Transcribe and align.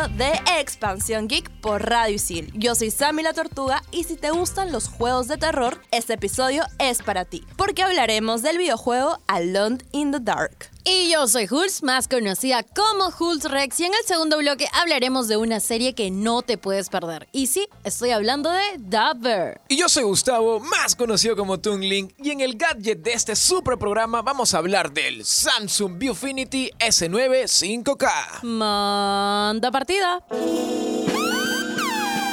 Episodio 0.00 0.16
de 0.16 0.60
Expansión 0.60 1.28
Geek 1.28 1.50
por 1.60 1.82
Radio 1.88 2.14
Isil. 2.14 2.52
Yo 2.54 2.74
soy 2.74 2.90
Sammy 2.90 3.22
la 3.22 3.32
Tortuga 3.32 3.82
y 3.90 4.04
si 4.04 4.16
te 4.16 4.30
gustan 4.30 4.72
los 4.72 4.88
juegos 4.88 5.28
de 5.28 5.36
terror, 5.36 5.80
este 5.90 6.14
episodio 6.14 6.64
es 6.78 7.02
para 7.02 7.24
ti, 7.24 7.44
porque 7.56 7.82
hablaremos 7.82 8.42
del 8.42 8.58
videojuego 8.58 9.18
Alone 9.26 9.78
in 9.92 10.12
the 10.12 10.20
Dark. 10.20 10.70
Y 10.82 11.10
yo 11.10 11.28
soy 11.28 11.46
Hulz, 11.48 11.82
más 11.82 12.08
conocida 12.08 12.62
como 12.62 13.12
Hulz 13.18 13.44
Rex, 13.44 13.80
y 13.80 13.84
en 13.84 13.92
el 13.92 14.06
segundo 14.06 14.38
bloque 14.38 14.66
hablaremos 14.72 15.28
de 15.28 15.36
una 15.36 15.60
serie 15.60 15.94
que 15.94 16.10
no 16.10 16.40
te 16.40 16.56
puedes 16.56 16.88
perder. 16.88 17.28
Y 17.32 17.48
sí, 17.48 17.68
estoy 17.84 18.12
hablando 18.12 18.50
de 18.50 18.62
Dabber. 18.78 19.60
Y 19.68 19.76
yo 19.76 19.90
soy 19.90 20.04
Gustavo, 20.04 20.58
más 20.58 20.96
conocido 20.96 21.36
como 21.36 21.60
Toonlink, 21.60 22.12
y 22.18 22.30
en 22.30 22.40
el 22.40 22.56
gadget 22.56 23.02
de 23.02 23.12
este 23.12 23.36
super 23.36 23.76
programa 23.76 24.22
vamos 24.22 24.54
a 24.54 24.58
hablar 24.58 24.90
del 24.90 25.24
Samsung 25.24 25.98
Viewfinity 25.98 26.70
S9 26.78 27.42
5K. 27.44 28.42
Manda 28.42 29.70
partida. 29.90 30.22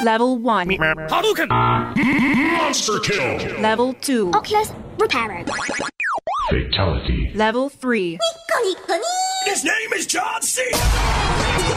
Level 0.04 0.38
1. 0.38 0.68
Hadouken! 1.08 1.48
Monster 2.58 3.00
kill! 3.00 3.60
Level 3.60 3.94
2. 3.94 4.30
Oculus 4.32 4.72
Reparo. 4.96 5.44
Fatality. 6.50 7.32
Level 7.34 7.68
3. 7.68 8.18
His 9.44 9.64
name 9.64 9.92
is 9.94 10.06
John 10.06 10.42
C. 10.42 10.62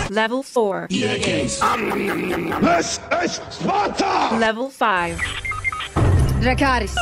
Level 0.09 0.44
4. 0.44 0.88
This 0.89 1.27
is 3.23 3.42
Sparta! 3.50 4.36
Level 4.38 4.70
5. 4.70 5.17
Dracaris. 6.42 6.95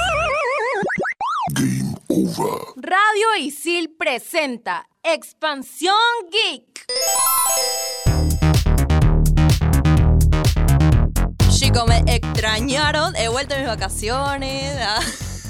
Game 1.55 1.95
over. 2.09 2.59
Radio 2.77 3.27
Isil 3.39 3.89
presenta 3.97 4.85
Expansión 5.03 6.29
Geek. 6.31 6.85
Me 11.85 12.03
extrañaron, 12.07 13.15
he 13.15 13.29
vuelto 13.29 13.55
a 13.55 13.57
mis 13.57 13.67
vacaciones. 13.67 14.77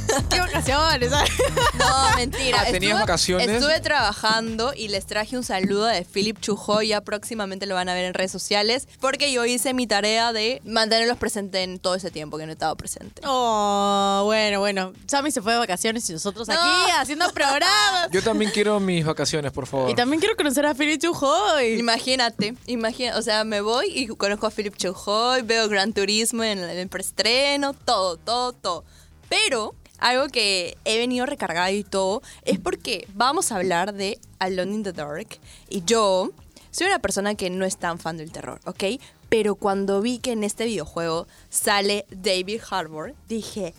¿Qué 0.30 0.40
vacaciones? 0.40 1.12
No, 1.12 2.16
mentira. 2.18 2.60
Ah, 2.62 2.66
¿tenías 2.72 2.94
Estuve- 2.94 3.00
vacaciones? 3.00 3.50
Estuve 3.50 3.80
trabajando 3.80 4.74
y 4.76 4.88
les 4.90 5.06
traje 5.06 5.38
un 5.38 5.44
saludo 5.44 5.86
de 5.86 6.04
Philip 6.06 6.40
Chujoy. 6.40 6.90
Ya 6.90 7.02
próximamente 7.02 7.66
lo 7.66 7.76
van 7.76 7.90
a 7.90 7.94
ver 7.94 8.06
en 8.06 8.14
redes 8.14 8.32
sociales. 8.32 8.88
Porque 9.00 9.32
yo 9.32 9.46
hice 9.46 9.74
mi 9.74 9.88
tarea 9.88 10.34
de 10.34 10.62
mantenerlos 10.66 11.18
presentes 11.18 11.64
en 11.64 11.80
todo 11.80 11.96
ese 11.96 12.12
tiempo 12.12 12.38
que 12.38 12.46
no 12.46 12.52
he 12.52 12.54
estado 12.54 12.76
presente. 12.76 13.22
Oh, 13.26 14.22
bueno, 14.26 14.60
bueno. 14.60 14.94
Sammy 15.08 15.32
se 15.32 15.42
fue 15.42 15.54
de 15.54 15.60
vacaciones 15.60 16.10
y 16.10 16.14
nosotros 16.14 16.48
No. 16.48 16.54
aquí 16.54 16.92
haciendo 17.00 17.30
programas. 17.34 18.10
Yo 18.12 18.22
también 18.24 18.52
quiero 18.52 18.80
mis 18.80 19.06
vacaciones, 19.06 19.52
por 19.52 19.68
favor. 19.68 19.90
Y 19.90 19.96
también 19.96 20.20
quiero 20.20 20.36
conocer 20.36 20.66
a 20.66 20.74
Philip 20.76 21.02
Chujoy. 21.02 21.80
Imagínate, 21.80 22.56
imagina, 22.68 23.18
o 23.18 23.22
sea, 23.22 23.44
me 23.44 23.62
voy 23.62 23.88
y 23.94 24.08
conozco 24.08 24.48
a 24.48 24.52
Philip 24.52 24.76
Chujoy, 24.76 25.42
veo 25.44 25.68
Gran 25.70 25.94
Turismo 25.94 26.44
en 26.44 26.60
el, 26.60 26.70
en 26.70 26.78
el 26.78 26.88
preestreno, 26.90 27.74
todo, 27.74 28.18
todo, 28.18 28.54
todo. 28.54 28.84
Pero 29.30 29.76
algo 30.00 30.28
que 30.28 30.78
he 30.86 30.97
venido 30.97 31.25
recargado 31.25 31.72
y 31.73 31.83
todo 31.83 32.22
es 32.44 32.59
porque 32.59 33.08
vamos 33.14 33.52
a 33.52 33.58
hablar 33.58 33.94
de 33.94 34.19
Alone 34.39 34.73
in 34.75 34.83
the 34.83 34.94
Dark 34.94 35.39
y 35.69 35.83
yo 35.86 36.31
soy 36.72 36.88
una 36.88 37.00
persona 37.00 37.36
que 37.36 37.50
no 37.50 37.66
es 37.66 37.78
tan 37.78 38.00
fan 38.00 38.17
del 38.17 38.31
terror, 38.31 38.59
¿ok? 38.66 38.83
Pero 39.30 39.56
cuando 39.56 40.02
vi 40.02 40.19
que 40.19 40.31
en 40.31 40.44
este 40.44 40.66
videojuego 40.66 41.28
sale 41.50 42.06
David 42.09 42.61
Harbour, 42.69 43.14
dije, 43.28 43.73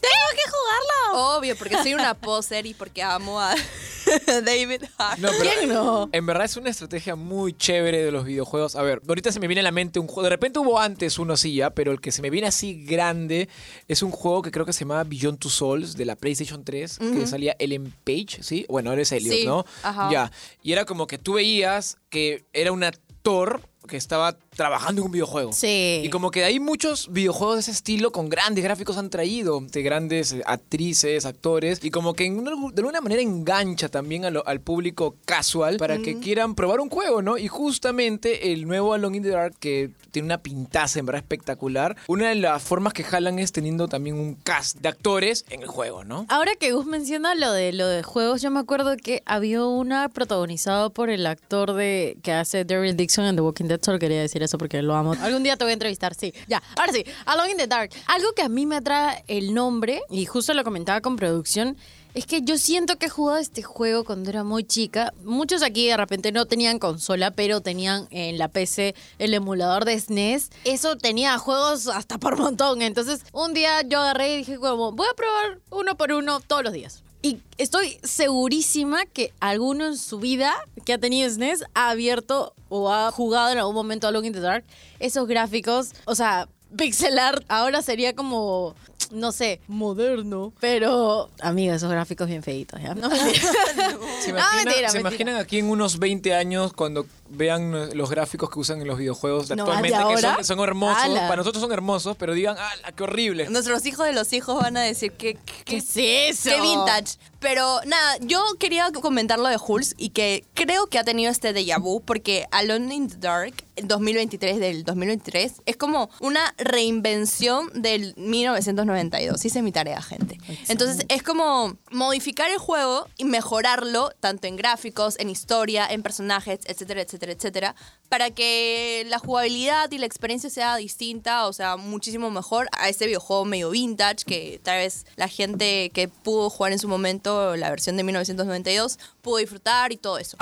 Tengo 0.00 0.28
que 0.32 0.50
jugarlo. 0.50 1.36
obvio, 1.38 1.56
porque 1.56 1.76
soy 1.82 1.94
una 1.94 2.14
poser 2.14 2.66
y 2.66 2.74
porque 2.74 3.02
amo 3.02 3.40
a 3.40 3.54
David 4.44 4.84
Harbour. 4.96 5.20
No, 5.20 5.30
pero 5.38 5.50
¿Quién 5.58 5.68
no? 5.68 6.08
En 6.12 6.24
verdad 6.26 6.44
es 6.44 6.56
una 6.56 6.70
estrategia 6.70 7.14
muy 7.16 7.52
chévere 7.52 8.04
de 8.04 8.10
los 8.12 8.24
videojuegos. 8.24 8.76
A 8.76 8.82
ver, 8.82 9.02
ahorita 9.06 9.32
se 9.32 9.40
me 9.40 9.46
viene 9.48 9.60
a 9.60 9.64
la 9.64 9.72
mente 9.72 9.98
un 9.98 10.06
juego. 10.06 10.22
De 10.24 10.30
repente 10.30 10.58
hubo 10.58 10.78
antes 10.78 11.18
uno 11.18 11.34
así 11.34 11.54
ya, 11.54 11.70
pero 11.70 11.92
el 11.92 12.00
que 12.00 12.12
se 12.12 12.22
me 12.22 12.30
viene 12.30 12.46
así 12.46 12.84
grande 12.84 13.48
es 13.88 14.02
un 14.02 14.10
juego 14.10 14.42
que 14.42 14.50
creo 14.50 14.64
que 14.64 14.72
se 14.72 14.80
llamaba 14.80 15.04
Beyond 15.04 15.38
Two 15.38 15.50
Souls 15.50 15.96
de 15.96 16.04
la 16.04 16.16
PlayStation 16.16 16.64
3, 16.64 16.98
que 16.98 17.26
salía 17.26 17.56
Ellen 17.58 17.92
Page, 18.04 18.42
¿sí? 18.42 18.64
Bueno, 18.68 18.92
eres 18.92 19.12
Elliot, 19.12 19.34
Sí, 19.34 19.46
¿no? 19.46 19.64
ajá. 19.82 20.10
Ya. 20.10 20.32
Y 20.62 20.72
era 20.72 20.84
como 20.84 21.06
que 21.06 21.18
tú 21.18 21.34
veías 21.34 21.96
que 22.08 22.44
era 22.52 22.72
un 22.72 22.84
actor 22.84 23.60
que 23.88 23.96
estaba 23.96 24.36
trabajando 24.58 25.00
en 25.02 25.06
un 25.06 25.12
videojuego. 25.12 25.52
Sí. 25.52 26.02
Y 26.04 26.10
como 26.10 26.32
que 26.32 26.42
hay 26.44 26.58
muchos 26.58 27.10
videojuegos 27.12 27.54
de 27.56 27.60
ese 27.60 27.70
estilo 27.70 28.10
con 28.10 28.28
grandes 28.28 28.64
gráficos 28.64 28.98
han 28.98 29.08
traído, 29.08 29.60
de 29.60 29.82
grandes 29.82 30.32
eh, 30.32 30.42
actrices, 30.44 31.24
actores, 31.24 31.78
y 31.82 31.90
como 31.90 32.12
que 32.12 32.24
en 32.26 32.38
una- 32.40 32.50
de 32.50 32.80
alguna 32.80 33.00
manera 33.00 33.22
engancha 33.22 33.88
también 33.88 34.24
a 34.24 34.30
lo- 34.30 34.46
al 34.46 34.60
público 34.60 35.14
casual 35.24 35.76
para 35.78 35.98
que 35.98 36.18
quieran 36.18 36.56
probar 36.56 36.80
un 36.80 36.90
juego, 36.90 37.22
¿no? 37.22 37.38
Y 37.38 37.46
justamente 37.48 38.52
el 38.52 38.66
nuevo 38.66 38.94
Alone 38.94 39.16
in 39.18 39.22
the 39.22 39.28
Dark, 39.30 39.54
que 39.60 39.90
tiene 40.10 40.26
una 40.26 40.38
pintaza 40.38 40.98
en 40.98 41.06
verdad 41.06 41.20
espectacular, 41.22 41.96
una 42.08 42.30
de 42.30 42.34
las 42.34 42.60
formas 42.62 42.92
que 42.92 43.04
jalan 43.04 43.38
es 43.38 43.52
teniendo 43.52 43.86
también 43.86 44.16
un 44.16 44.34
cast 44.34 44.78
de 44.78 44.88
actores 44.88 45.44
en 45.50 45.62
el 45.62 45.68
juego, 45.68 46.02
¿no? 46.02 46.26
Ahora 46.28 46.52
que 46.58 46.72
Gus 46.72 46.86
menciona 46.86 47.34
lo 47.36 47.52
de 47.52 47.72
lo 47.72 47.86
de 47.86 48.02
juegos, 48.02 48.42
yo 48.42 48.50
me 48.50 48.58
acuerdo 48.58 48.96
que 48.96 49.22
había 49.26 49.64
una 49.64 50.08
protagonizada 50.08 50.88
por 50.90 51.10
el 51.10 51.26
actor 51.26 51.74
de 51.74 52.16
que 52.22 52.32
hace 52.32 52.64
Daryl 52.64 52.96
Dixon 52.96 53.26
en 53.26 53.36
The 53.36 53.42
Walking 53.42 53.66
Dead. 53.66 53.80
Solo 53.82 53.98
quería 54.00 54.20
decir 54.20 54.42
eso 54.48 54.58
porque 54.58 54.82
lo 54.82 54.96
amo. 54.96 55.14
Algún 55.20 55.42
día 55.42 55.56
te 55.56 55.64
voy 55.64 55.70
a 55.70 55.74
entrevistar, 55.74 56.14
sí. 56.14 56.34
Ya, 56.48 56.62
ahora 56.76 56.92
sí. 56.92 57.04
Alone 57.26 57.52
in 57.52 57.56
the 57.56 57.66
Dark. 57.66 57.90
Algo 58.06 58.32
que 58.32 58.42
a 58.42 58.48
mí 58.48 58.66
me 58.66 58.76
atrae 58.76 59.24
el 59.28 59.54
nombre, 59.54 60.02
y 60.10 60.24
justo 60.26 60.54
lo 60.54 60.64
comentaba 60.64 61.00
con 61.00 61.16
producción, 61.16 61.76
es 62.14 62.26
que 62.26 62.42
yo 62.42 62.58
siento 62.58 62.96
que 62.96 63.06
he 63.06 63.08
jugado 63.10 63.38
este 63.38 63.62
juego 63.62 64.04
cuando 64.04 64.30
era 64.30 64.42
muy 64.42 64.64
chica. 64.64 65.12
Muchos 65.22 65.62
aquí 65.62 65.86
de 65.86 65.96
repente 65.96 66.32
no 66.32 66.46
tenían 66.46 66.78
consola, 66.78 67.30
pero 67.30 67.60
tenían 67.60 68.08
en 68.10 68.38
la 68.38 68.48
PC 68.48 68.94
el 69.18 69.34
emulador 69.34 69.84
de 69.84 70.00
SNES. 70.00 70.50
Eso 70.64 70.96
tenía 70.96 71.38
juegos 71.38 71.86
hasta 71.86 72.18
por 72.18 72.36
montón. 72.36 72.82
Entonces, 72.82 73.22
un 73.32 73.54
día 73.54 73.82
yo 73.82 74.00
agarré 74.00 74.34
y 74.34 74.36
dije 74.38 74.56
como, 74.56 74.92
voy 74.92 75.06
a 75.08 75.14
probar 75.14 75.60
uno 75.70 75.96
por 75.96 76.12
uno 76.12 76.40
todos 76.40 76.64
los 76.64 76.72
días. 76.72 77.04
Y 77.20 77.40
estoy 77.56 77.98
segurísima 78.04 79.04
que 79.06 79.32
alguno 79.40 79.86
en 79.86 79.96
su 79.98 80.18
vida 80.20 80.54
que 80.84 80.92
ha 80.92 80.98
tenido 80.98 81.28
SNES 81.28 81.64
ha 81.74 81.90
abierto 81.90 82.54
o 82.68 82.92
ha 82.92 83.10
jugado 83.10 83.50
en 83.50 83.58
algún 83.58 83.74
momento 83.74 84.06
a 84.06 84.10
Alone 84.10 84.28
in 84.28 84.32
the 84.32 84.40
Dark. 84.40 84.64
Esos 85.00 85.26
gráficos, 85.26 85.90
o 86.04 86.14
sea, 86.14 86.48
pixel 86.76 87.18
art 87.18 87.44
ahora 87.48 87.82
sería 87.82 88.14
como, 88.14 88.76
no 89.10 89.32
sé, 89.32 89.60
moderno. 89.66 90.52
Pero, 90.60 91.28
amiga, 91.40 91.74
esos 91.74 91.90
gráficos 91.90 92.28
bien 92.28 92.42
feitos, 92.44 92.80
¿ya? 92.80 92.94
No, 92.94 93.08
mentira. 93.08 93.40
¿Se, 94.22 94.32
No, 94.32 94.38
mentira, 94.54 94.88
¿se 94.90 94.98
mentira. 94.98 95.00
imaginan 95.00 95.36
aquí 95.36 95.58
en 95.58 95.70
unos 95.70 95.98
20 95.98 96.34
años 96.34 96.72
cuando 96.72 97.04
vean 97.30 97.74
eh, 97.74 97.94
los 97.94 98.10
gráficos 98.10 98.50
que 98.50 98.58
usan 98.58 98.80
en 98.80 98.86
los 98.88 98.98
videojuegos 98.98 99.50
No, 99.50 99.62
actualmente, 99.64 99.98
¿de 99.98 100.14
que 100.14 100.20
son, 100.20 100.44
son 100.44 100.60
hermosos? 100.60 101.02
Ala. 101.02 101.22
Para 101.28 101.36
nosotros 101.36 101.62
son 101.62 101.72
hermosos, 101.72 102.16
pero 102.16 102.32
digan, 102.34 102.56
¡ah, 102.58 102.92
qué 102.96 103.02
horrible! 103.02 103.48
Nuestros 103.50 103.84
hijos 103.86 104.06
de 104.06 104.12
los 104.12 104.32
hijos 104.32 104.60
van 104.60 104.76
a 104.76 104.80
decir 104.82 105.12
que... 105.12 105.34
que- 105.34 105.64
¿Qué 105.64 105.76
es 105.78 106.38
eso? 106.38 106.50
Qué 106.50 106.60
vintage. 106.60 107.18
Pero 107.40 107.80
nada, 107.86 108.16
yo 108.22 108.42
quería 108.58 108.90
comentar 108.90 109.38
lo 109.38 109.46
de 109.48 109.58
Hulz 109.64 109.94
y 109.96 110.10
que 110.10 110.44
creo 110.54 110.88
que 110.88 110.98
ha 110.98 111.04
tenido 111.04 111.30
este 111.30 111.54
déjà 111.54 111.80
vu 111.80 112.00
porque 112.00 112.46
Alone 112.50 112.92
in 112.92 113.08
the 113.08 113.16
Dark, 113.16 113.54
el 113.76 113.86
2023 113.86 114.58
del 114.58 114.82
2023, 114.82 115.62
es 115.64 115.76
como 115.76 116.10
una 116.18 116.52
reinvención 116.58 117.70
del 117.74 118.14
1992. 118.16 119.44
Hice 119.44 119.62
mi 119.62 119.70
tarea, 119.72 120.02
gente. 120.02 120.38
Entonces 120.68 121.04
es 121.08 121.22
como 121.22 121.76
modificar 121.92 122.50
el 122.50 122.58
juego 122.58 123.06
y 123.16 123.24
mejorarlo 123.24 124.10
tanto 124.20 124.48
en 124.48 124.56
gráficos, 124.56 125.16
en 125.20 125.30
historia, 125.30 125.86
en 125.88 126.02
personajes, 126.02 126.60
etcétera, 126.64 127.02
etcétera, 127.02 127.17
etcétera, 127.26 127.74
para 128.08 128.30
que 128.30 129.04
la 129.08 129.18
jugabilidad 129.18 129.90
y 129.90 129.98
la 129.98 130.06
experiencia 130.06 130.50
sea 130.50 130.76
distinta, 130.76 131.46
o 131.46 131.52
sea, 131.52 131.76
muchísimo 131.76 132.30
mejor 132.30 132.68
a 132.72 132.88
este 132.88 133.06
videojuego 133.06 133.44
medio 133.44 133.70
vintage 133.70 134.24
que 134.24 134.60
tal 134.62 134.78
vez 134.78 135.06
la 135.16 135.28
gente 135.28 135.90
que 135.90 136.08
pudo 136.08 136.50
jugar 136.50 136.72
en 136.72 136.78
su 136.78 136.88
momento 136.88 137.56
la 137.56 137.70
versión 137.70 137.96
de 137.96 138.04
1992 138.04 138.98
pudo 139.22 139.38
disfrutar 139.38 139.92
y 139.92 139.96
todo 139.96 140.18
eso. 140.18 140.36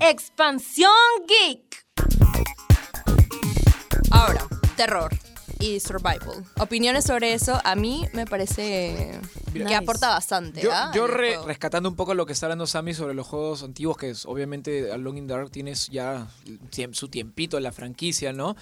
Expansión 0.00 0.90
Geek. 1.26 1.86
Ahora, 4.10 4.46
terror 4.76 5.10
y 5.62 5.80
survival. 5.80 6.44
Opiniones 6.58 7.04
sobre 7.04 7.32
eso, 7.34 7.58
a 7.64 7.74
mí 7.74 8.04
me 8.12 8.26
parece 8.26 9.20
que 9.52 9.58
Nice. 9.60 9.74
aporta 9.74 10.08
bastante. 10.08 10.60
Yo, 10.62 10.70
¿ah? 10.72 10.90
yo 10.94 11.06
re- 11.06 11.38
rescatando 11.46 11.88
un 11.88 11.94
poco 11.96 12.14
lo 12.14 12.26
que 12.26 12.32
está 12.32 12.46
hablando 12.46 12.66
Sammy 12.66 12.94
sobre 12.94 13.14
los 13.14 13.26
juegos 13.26 13.62
antiguos, 13.62 13.96
que 13.96 14.10
es 14.10 14.26
obviamente 14.26 14.90
Alone 14.92 15.18
in 15.20 15.26
the 15.26 15.34
Dark 15.34 15.50
tienes 15.50 15.88
ya 15.88 16.26
su 16.92 17.08
tiempito 17.08 17.56
en 17.56 17.62
la 17.62 17.72
franquicia, 17.72 18.32
¿no? 18.32 18.56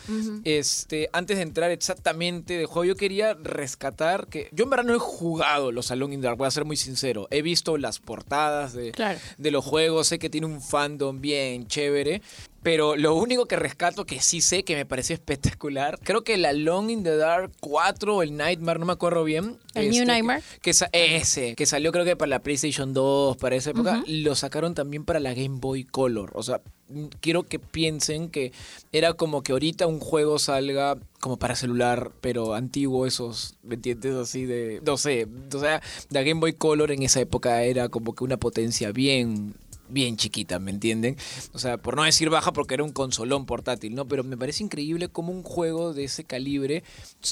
Este, 0.44 1.08
antes 1.12 1.36
de 1.36 1.42
entrar 1.42 1.70
exactamente 1.70 2.56
de 2.58 2.66
juego, 2.66 2.84
yo 2.84 2.96
quería 2.96 3.34
rescatar 3.34 4.26
que 4.26 4.48
yo 4.52 4.64
en 4.64 4.70
verdad 4.70 4.84
no 4.84 4.94
he 4.94 4.98
jugado 4.98 5.72
los 5.72 5.90
Alone 5.90 6.14
in 6.14 6.20
the 6.20 6.26
Dark, 6.26 6.38
voy 6.38 6.46
a 6.48 6.50
ser 6.50 6.64
muy 6.64 6.76
sincero. 6.76 7.28
He 7.30 7.42
visto 7.42 7.76
las 7.78 7.98
portadas 7.98 8.72
de, 8.72 8.92
Claro. 8.92 9.18
de 9.38 9.50
los 9.50 9.64
juegos, 9.64 10.08
sé 10.08 10.18
que 10.18 10.28
tiene 10.30 10.46
un 10.46 10.60
fandom 10.60 11.20
bien 11.20 11.66
chévere. 11.66 12.22
Pero 12.62 12.94
lo 12.96 13.14
único 13.14 13.46
que 13.46 13.56
rescato, 13.56 14.04
que 14.04 14.20
sí 14.20 14.40
sé 14.42 14.64
que 14.64 14.76
me 14.76 14.84
pareció 14.84 15.14
espectacular, 15.14 15.98
creo 16.02 16.22
que 16.24 16.36
la 16.36 16.52
Long 16.52 16.90
in 16.90 17.02
the 17.02 17.16
Dark 17.16 17.52
4 17.60 18.16
o 18.16 18.22
el 18.22 18.36
Nightmare, 18.36 18.78
no 18.78 18.86
me 18.86 18.92
acuerdo 18.92 19.24
bien. 19.24 19.56
este, 19.68 19.80
¿El 19.80 19.90
New 19.90 20.04
Nightmare? 20.04 20.42
Que, 20.60 20.74
sa- 20.74 20.90
ese, 20.92 21.54
que 21.54 21.64
salió 21.66 21.90
creo 21.92 22.04
que 22.04 22.16
para 22.16 22.28
la 22.30 22.38
PlayStation 22.42 22.92
2, 22.92 23.36
para 23.38 23.56
esa 23.56 23.70
época, 23.70 24.02
lo 24.06 24.34
sacaron 24.34 24.74
también 24.74 25.04
para 25.04 25.20
la 25.20 25.32
Game 25.32 25.58
Boy 25.58 25.84
Color. 25.84 26.32
O 26.34 26.42
sea, 26.42 26.60
mm, 26.88 27.06
quiero 27.20 27.44
que 27.44 27.58
piensen 27.58 28.28
que 28.28 28.52
era 28.92 29.14
como 29.14 29.42
que 29.42 29.52
ahorita 29.52 29.86
un 29.86 30.00
juego 30.00 30.38
salga 30.38 30.98
como 31.20 31.38
para 31.38 31.54
celular, 31.54 32.12
pero 32.20 32.54
antiguo 32.54 33.06
esos, 33.06 33.54
¿me 33.62 33.74
entiendes? 33.76 34.14
Así 34.16 34.44
de, 34.46 34.80
no 34.84 34.96
sé, 34.96 35.26
o 35.54 35.58
sea, 35.58 35.82
la 36.10 36.22
Game 36.22 36.40
Boy 36.40 36.52
Color 36.54 36.92
en 36.92 37.02
esa 37.02 37.20
época 37.20 37.62
era 37.62 37.88
como 37.88 38.14
que 38.14 38.24
una 38.24 38.38
potencia 38.38 38.90
bien 38.92 39.54
bien 39.90 40.16
chiquita, 40.16 40.58
¿me 40.58 40.70
entienden? 40.70 41.16
O 41.52 41.58
sea, 41.58 41.76
por 41.78 41.96
no 41.96 42.04
decir 42.04 42.30
baja 42.30 42.52
porque 42.52 42.74
era 42.74 42.84
un 42.84 42.92
consolón 42.92 43.46
portátil, 43.46 43.94
¿no? 43.94 44.06
Pero 44.08 44.24
me 44.24 44.36
parece 44.36 44.62
increíble 44.64 45.08
cómo 45.08 45.32
un 45.32 45.42
juego 45.42 45.92
de 45.94 46.04
ese 46.04 46.24
calibre 46.24 46.82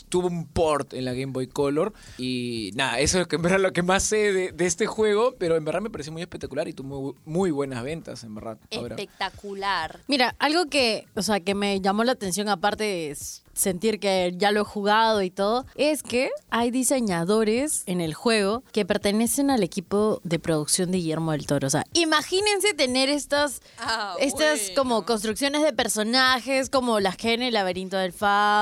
tuvo 0.08 0.28
un 0.28 0.46
port 0.46 0.92
en 0.94 1.04
la 1.04 1.12
Game 1.12 1.32
Boy 1.32 1.46
Color 1.46 1.92
y 2.18 2.70
nada, 2.74 2.98
eso 3.00 3.20
es 3.20 3.26
que 3.26 3.36
en 3.36 3.42
verdad 3.42 3.60
lo 3.60 3.72
que 3.72 3.82
más 3.82 4.02
sé 4.02 4.32
de, 4.32 4.52
de 4.52 4.66
este 4.66 4.86
juego, 4.86 5.34
pero 5.38 5.56
en 5.56 5.64
verdad 5.64 5.80
me 5.80 5.90
pareció 5.90 6.12
muy 6.12 6.22
espectacular 6.22 6.68
y 6.68 6.72
tuvo 6.72 6.88
muy, 7.02 7.14
muy 7.24 7.50
buenas 7.50 7.82
ventas, 7.82 8.24
en 8.24 8.34
verdad. 8.34 8.58
ahora. 8.72 8.96
Espectacular. 8.96 10.00
Mira, 10.08 10.34
algo 10.38 10.66
que, 10.66 11.06
o 11.14 11.22
sea, 11.22 11.40
que 11.40 11.54
me 11.54 11.80
llamó 11.80 12.04
la 12.04 12.12
atención, 12.12 12.48
aparte 12.48 12.84
de 12.84 13.10
s- 13.10 13.42
sentir 13.58 13.98
que 14.00 14.32
ya 14.36 14.50
lo 14.52 14.60
he 14.62 14.64
jugado 14.64 15.22
y 15.22 15.30
todo, 15.30 15.66
es 15.74 16.02
que 16.02 16.30
hay 16.50 16.70
diseñadores 16.70 17.82
en 17.86 18.00
el 18.00 18.14
juego 18.14 18.62
que 18.72 18.84
pertenecen 18.84 19.50
al 19.50 19.62
equipo 19.62 20.20
de 20.24 20.38
producción 20.38 20.90
de 20.90 20.98
Guillermo 20.98 21.32
del 21.32 21.46
Toro. 21.46 21.66
O 21.66 21.70
sea, 21.70 21.84
imagínense 21.94 22.74
tener 22.74 23.08
estas, 23.08 23.60
Ah, 23.78 24.14
estas 24.20 24.60
bueno. 24.60 24.74
como 24.76 25.04
construcciones 25.04 25.62
de 25.62 25.72
personajes, 25.72 26.70
como 26.70 27.00
las 27.00 27.16
que 27.16 27.34
en 27.34 27.42
el 27.42 27.54
laberinto 27.54 27.96
del 27.96 28.10
O 28.10 28.14
sea, 28.18 28.18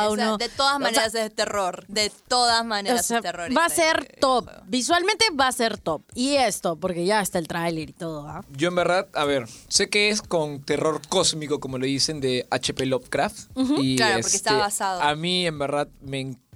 fauno. 0.06 0.36
de 0.38 0.48
todas 0.48 0.76
O 0.76 0.78
sea, 0.78 0.78
maneras 0.78 1.14
es 1.14 1.34
terror. 1.34 1.84
De 1.88 2.10
todas 2.28 2.62
o 2.62 2.64
maneras 2.64 3.06
sea, 3.06 3.18
es 3.18 3.22
terror. 3.22 3.56
va 3.56 3.64
a 3.64 3.66
este 3.68 3.82
ser 3.82 4.16
top. 4.20 4.48
Visualmente 4.66 5.26
va 5.38 5.48
a 5.48 5.52
ser 5.52 5.78
top. 5.78 6.02
Y 6.14 6.36
esto, 6.36 6.76
porque 6.76 7.04
ya 7.04 7.20
está 7.20 7.38
el 7.38 7.48
tráiler 7.48 7.90
y 7.90 7.92
todo, 7.92 8.26
¿ah? 8.28 8.44
Yo 8.50 8.68
en 8.68 8.74
verdad, 8.76 9.08
a 9.12 9.24
ver, 9.24 9.46
sé 9.68 9.88
que 9.88 10.08
es 10.10 10.22
con 10.22 10.62
terror 10.62 11.00
cósmico, 11.08 11.60
como 11.60 11.78
lo 11.78 11.86
dicen, 11.86 12.20
de 12.20 12.46
H.P. 12.50 12.86
Lovecraft. 12.86 13.50
y 13.78 13.96
Claro, 13.96 14.20
porque 14.22 14.36
está 14.36 14.50
este, 14.50 14.62
A 15.10 15.14
mí 15.14 15.46
en 15.46 15.58
verdad 15.58 15.88
me 16.00 16.20
encanta. 16.20 16.46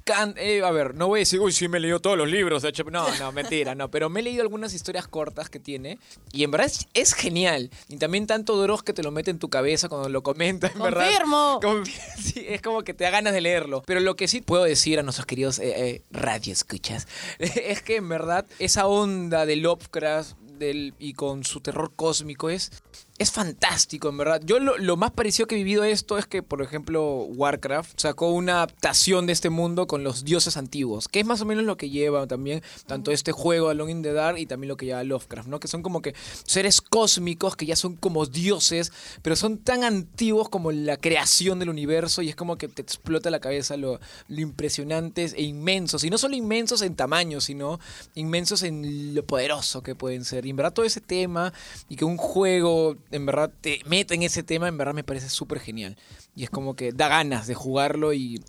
a 0.40 0.70
ver, 0.72 0.94
no 0.96 1.06
voy 1.06 1.20
a 1.20 1.22
decir, 1.22 1.38
uy, 1.38 1.52
sí 1.52 1.68
me 1.68 1.78
he 1.78 1.80
leído 1.80 2.00
todos 2.00 2.16
los 2.18 2.28
libros 2.28 2.62
de. 2.62 2.72
No, 2.90 3.06
no, 3.18 3.30
mentira, 3.32 3.74
no. 3.76 3.90
Pero 3.92 4.08
me 4.10 4.20
he 4.20 4.22
leído 4.24 4.42
algunas 4.42 4.74
historias 4.74 5.06
cortas 5.06 5.48
que 5.50 5.60
tiene. 5.60 5.98
Y 6.32 6.42
en 6.42 6.50
verdad 6.50 6.66
es, 6.66 6.88
es 6.94 7.14
genial. 7.14 7.70
Y 7.88 7.96
también 7.98 8.26
tanto 8.26 8.60
Dross 8.60 8.82
que 8.82 8.92
te 8.92 9.02
lo 9.04 9.12
mete 9.12 9.30
en 9.30 9.38
tu 9.38 9.48
cabeza 9.50 9.88
cuando 9.88 10.08
lo 10.08 10.22
comenta, 10.24 10.66
en 10.74 10.80
verdad. 10.80 11.06
Confirmo. 11.06 11.60
Como- 11.62 11.84
sí, 12.18 12.44
es 12.48 12.60
como 12.60 12.82
que 12.82 12.92
te 12.92 13.04
da 13.04 13.10
ganas 13.10 13.34
de 13.34 13.40
leerlo. 13.40 13.82
Pero 13.86 14.00
lo 14.00 14.16
que 14.16 14.26
sí 14.26 14.40
puedo 14.40 14.64
decir 14.64 14.98
a 14.98 15.02
nuestros 15.04 15.26
queridos 15.26 15.58
eh, 15.60 15.74
eh, 15.90 16.02
radio 16.10 16.52
escuchas 16.52 17.06
es 17.38 17.82
que 17.82 17.96
en 17.96 18.08
verdad 18.08 18.46
esa 18.58 18.86
onda 18.88 19.46
de 19.46 19.56
Lovecraft 19.56 20.36
del, 20.58 20.94
y 20.98 21.12
con 21.14 21.44
su 21.44 21.60
terror 21.60 21.92
cósmico 21.94 22.50
es, 22.50 22.70
es 23.20 23.30
fantástico, 23.32 24.08
en 24.08 24.16
verdad. 24.16 24.40
Yo 24.42 24.58
lo, 24.60 24.78
lo 24.78 24.96
más 24.96 25.10
parecido 25.10 25.46
que 25.46 25.54
he 25.54 25.58
vivido 25.58 25.84
esto 25.84 26.16
es 26.16 26.24
que, 26.24 26.42
por 26.42 26.62
ejemplo, 26.62 27.24
Warcraft 27.24 28.00
sacó 28.00 28.30
una 28.30 28.54
adaptación 28.54 29.26
de 29.26 29.34
este 29.34 29.50
mundo 29.50 29.86
con 29.86 30.02
los 30.02 30.24
dioses 30.24 30.56
antiguos, 30.56 31.06
que 31.06 31.20
es 31.20 31.26
más 31.26 31.42
o 31.42 31.44
menos 31.44 31.64
lo 31.64 31.76
que 31.76 31.90
lleva 31.90 32.26
también 32.26 32.62
tanto 32.86 33.12
este 33.12 33.32
juego 33.32 33.68
Alone 33.68 33.92
in 33.92 34.02
the 34.02 34.14
Dark 34.14 34.38
y 34.38 34.46
también 34.46 34.68
lo 34.68 34.78
que 34.78 34.86
lleva 34.86 35.04
Lovecraft, 35.04 35.48
¿no? 35.48 35.60
Que 35.60 35.68
son 35.68 35.82
como 35.82 36.00
que 36.00 36.14
seres 36.44 36.80
cósmicos 36.80 37.56
que 37.56 37.66
ya 37.66 37.76
son 37.76 37.94
como 37.94 38.24
dioses, 38.24 38.90
pero 39.20 39.36
son 39.36 39.58
tan 39.58 39.84
antiguos 39.84 40.48
como 40.48 40.72
la 40.72 40.96
creación 40.96 41.58
del 41.58 41.68
universo 41.68 42.22
y 42.22 42.30
es 42.30 42.36
como 42.36 42.56
que 42.56 42.68
te 42.68 42.80
explota 42.80 43.28
la 43.28 43.40
cabeza 43.40 43.76
lo, 43.76 44.00
lo 44.28 44.40
impresionantes 44.40 45.34
e 45.34 45.42
inmensos. 45.42 46.04
Y 46.04 46.08
no 46.08 46.16
solo 46.16 46.36
inmensos 46.36 46.80
en 46.80 46.96
tamaño, 46.96 47.42
sino 47.42 47.80
inmensos 48.14 48.62
en 48.62 49.14
lo 49.14 49.26
poderoso 49.26 49.82
que 49.82 49.94
pueden 49.94 50.24
ser. 50.24 50.46
Y 50.46 50.50
en 50.50 50.56
verdad 50.56 50.72
todo 50.72 50.86
ese 50.86 51.02
tema 51.02 51.52
y 51.90 51.96
que 51.96 52.06
un 52.06 52.16
juego 52.16 52.96
en 53.10 53.26
verdad 53.26 53.50
te 53.60 53.80
meta 53.86 54.14
en 54.14 54.22
ese 54.22 54.42
tema, 54.42 54.68
en 54.68 54.78
verdad 54.78 54.94
me 54.94 55.04
parece 55.04 55.28
súper 55.28 55.60
genial. 55.60 55.96
Y 56.34 56.44
es 56.44 56.50
como 56.50 56.74
que 56.74 56.92
da 56.92 57.08
ganas 57.08 57.46
de 57.46 57.54
jugarlo 57.54 58.12
y, 58.12 58.42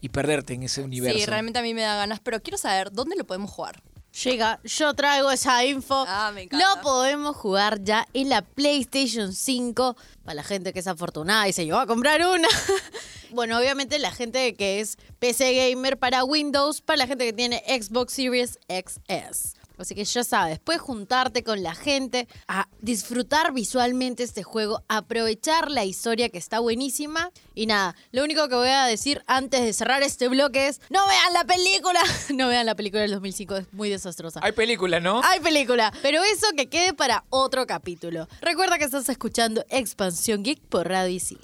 y 0.00 0.08
perderte 0.08 0.54
en 0.54 0.64
ese 0.64 0.82
universo. 0.82 1.18
Sí, 1.18 1.26
realmente 1.26 1.58
a 1.58 1.62
mí 1.62 1.74
me 1.74 1.82
da 1.82 1.96
ganas, 1.96 2.20
pero 2.20 2.42
quiero 2.42 2.58
saber 2.58 2.92
dónde 2.92 3.16
lo 3.16 3.24
podemos 3.24 3.50
jugar. 3.50 3.82
Llega, 4.24 4.58
yo 4.64 4.94
traigo 4.94 5.30
esa 5.30 5.64
info. 5.64 6.04
Ah, 6.08 6.32
me 6.34 6.42
encanta. 6.42 6.74
Lo 6.74 6.82
podemos 6.82 7.36
jugar 7.36 7.84
ya 7.84 8.06
en 8.14 8.30
la 8.30 8.42
PlayStation 8.42 9.32
5. 9.32 9.96
Para 10.24 10.34
la 10.34 10.42
gente 10.42 10.72
que 10.72 10.80
es 10.80 10.86
afortunada 10.86 11.46
y 11.46 11.52
se 11.52 11.64
llevó 11.64 11.78
a 11.78 11.86
comprar 11.86 12.20
una. 12.26 12.48
bueno, 13.30 13.58
obviamente 13.58 13.98
la 13.98 14.10
gente 14.10 14.54
que 14.54 14.80
es 14.80 14.96
PC 15.18 15.70
Gamer 15.70 15.98
para 15.98 16.24
Windows, 16.24 16.80
para 16.80 16.96
la 16.96 17.06
gente 17.06 17.26
que 17.26 17.32
tiene 17.32 17.62
Xbox 17.66 18.14
Series 18.14 18.58
XS. 18.68 19.57
Así 19.78 19.94
que 19.94 20.04
ya 20.04 20.24
sabes, 20.24 20.58
puedes 20.58 20.82
juntarte 20.82 21.42
con 21.42 21.62
la 21.62 21.74
gente 21.74 22.28
a 22.46 22.68
disfrutar 22.80 23.52
visualmente 23.52 24.22
este 24.22 24.42
juego, 24.42 24.82
aprovechar 24.88 25.70
la 25.70 25.84
historia 25.84 26.28
que 26.28 26.38
está 26.38 26.60
buenísima. 26.60 27.30
Y 27.54 27.66
nada, 27.66 27.96
lo 28.12 28.24
único 28.24 28.48
que 28.48 28.54
voy 28.54 28.68
a 28.68 28.84
decir 28.84 29.22
antes 29.26 29.62
de 29.62 29.72
cerrar 29.72 30.02
este 30.02 30.28
bloque 30.28 30.68
es, 30.68 30.80
no 30.90 31.06
vean 31.06 31.32
la 31.32 31.44
película. 31.44 32.00
No 32.38 32.48
vean 32.48 32.66
la 32.66 32.76
película 32.76 33.00
del 33.02 33.10
2005, 33.12 33.56
es 33.56 33.72
muy 33.72 33.88
desastrosa. 33.88 34.38
Hay 34.42 34.52
película, 34.52 35.00
¿no? 35.00 35.22
Hay 35.24 35.40
película, 35.40 35.92
pero 36.02 36.22
eso 36.22 36.46
que 36.56 36.68
quede 36.68 36.94
para 36.94 37.24
otro 37.30 37.66
capítulo. 37.66 38.28
Recuerda 38.40 38.78
que 38.78 38.84
estás 38.84 39.08
escuchando 39.08 39.64
Expansión 39.70 40.44
Geek 40.44 40.60
por 40.60 40.88
Radio 40.88 41.14
Easy. 41.14 41.38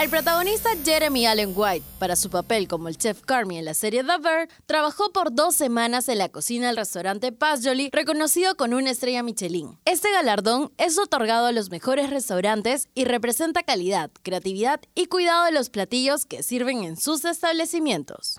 545. 0.00 0.02
El 0.02 0.08
protagonista 0.08 0.70
Jeremy 0.82 1.26
Allen 1.26 1.52
White, 1.54 1.84
para 1.98 2.16
su 2.16 2.30
papel 2.30 2.68
como 2.68 2.88
el 2.88 2.96
chef 2.96 3.20
Carmy 3.20 3.58
en 3.58 3.66
la 3.66 3.74
serie 3.74 4.02
The 4.02 4.16
Bear, 4.18 4.48
trabajó 4.64 5.12
por 5.12 5.34
dos 5.34 5.54
semanas 5.54 6.08
en 6.08 6.16
la 6.16 6.30
cocina 6.30 6.68
del 6.68 6.78
restaurante 6.78 7.32
Pazzoli, 7.32 7.90
reconocido 7.92 8.56
con 8.56 8.72
una 8.72 8.90
estrella 8.90 9.22
Michelin. 9.22 9.78
Este 9.84 10.10
galardón 10.10 10.72
es 10.78 10.98
otorgado 10.98 11.46
a 11.46 11.52
los 11.52 11.70
mejores 11.70 12.08
restaurantes 12.08 12.88
y 12.94 13.04
representa 13.04 13.62
calidad, 13.62 14.10
creatividad 14.22 14.80
y 14.94 15.06
cuidado 15.06 15.44
de 15.44 15.52
los 15.52 15.68
platillos 15.68 16.24
que 16.24 16.42
sirven 16.42 16.84
en 16.84 16.96
sus 16.96 17.24
establecimientos. 17.26 18.38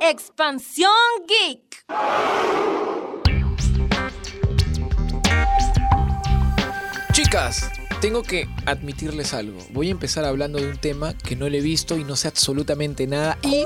Expansión 0.00 0.92
Geek. 1.26 1.84
Chicas, 7.12 7.68
tengo 8.02 8.24
que 8.24 8.48
admitirles 8.66 9.32
algo. 9.32 9.60
Voy 9.70 9.86
a 9.86 9.92
empezar 9.92 10.24
hablando 10.24 10.58
de 10.58 10.68
un 10.68 10.76
tema 10.76 11.16
que 11.16 11.36
no 11.36 11.48
le 11.48 11.58
he 11.58 11.60
visto 11.60 11.96
y 11.96 12.02
no 12.02 12.16
sé 12.16 12.26
absolutamente 12.26 13.06
nada. 13.06 13.38
Y, 13.42 13.64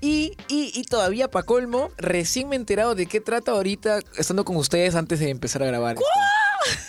y, 0.00 0.32
y, 0.48 0.82
todavía, 0.84 1.30
pa' 1.30 1.42
colmo, 1.42 1.90
recién 1.98 2.48
me 2.48 2.56
he 2.56 2.58
enterado 2.58 2.94
de 2.94 3.04
qué 3.04 3.20
trata 3.20 3.52
ahorita 3.52 4.00
estando 4.16 4.46
con 4.46 4.56
ustedes 4.56 4.94
antes 4.94 5.20
de 5.20 5.28
empezar 5.28 5.62
a 5.62 5.66
grabar. 5.66 5.96
esto. 5.96 6.06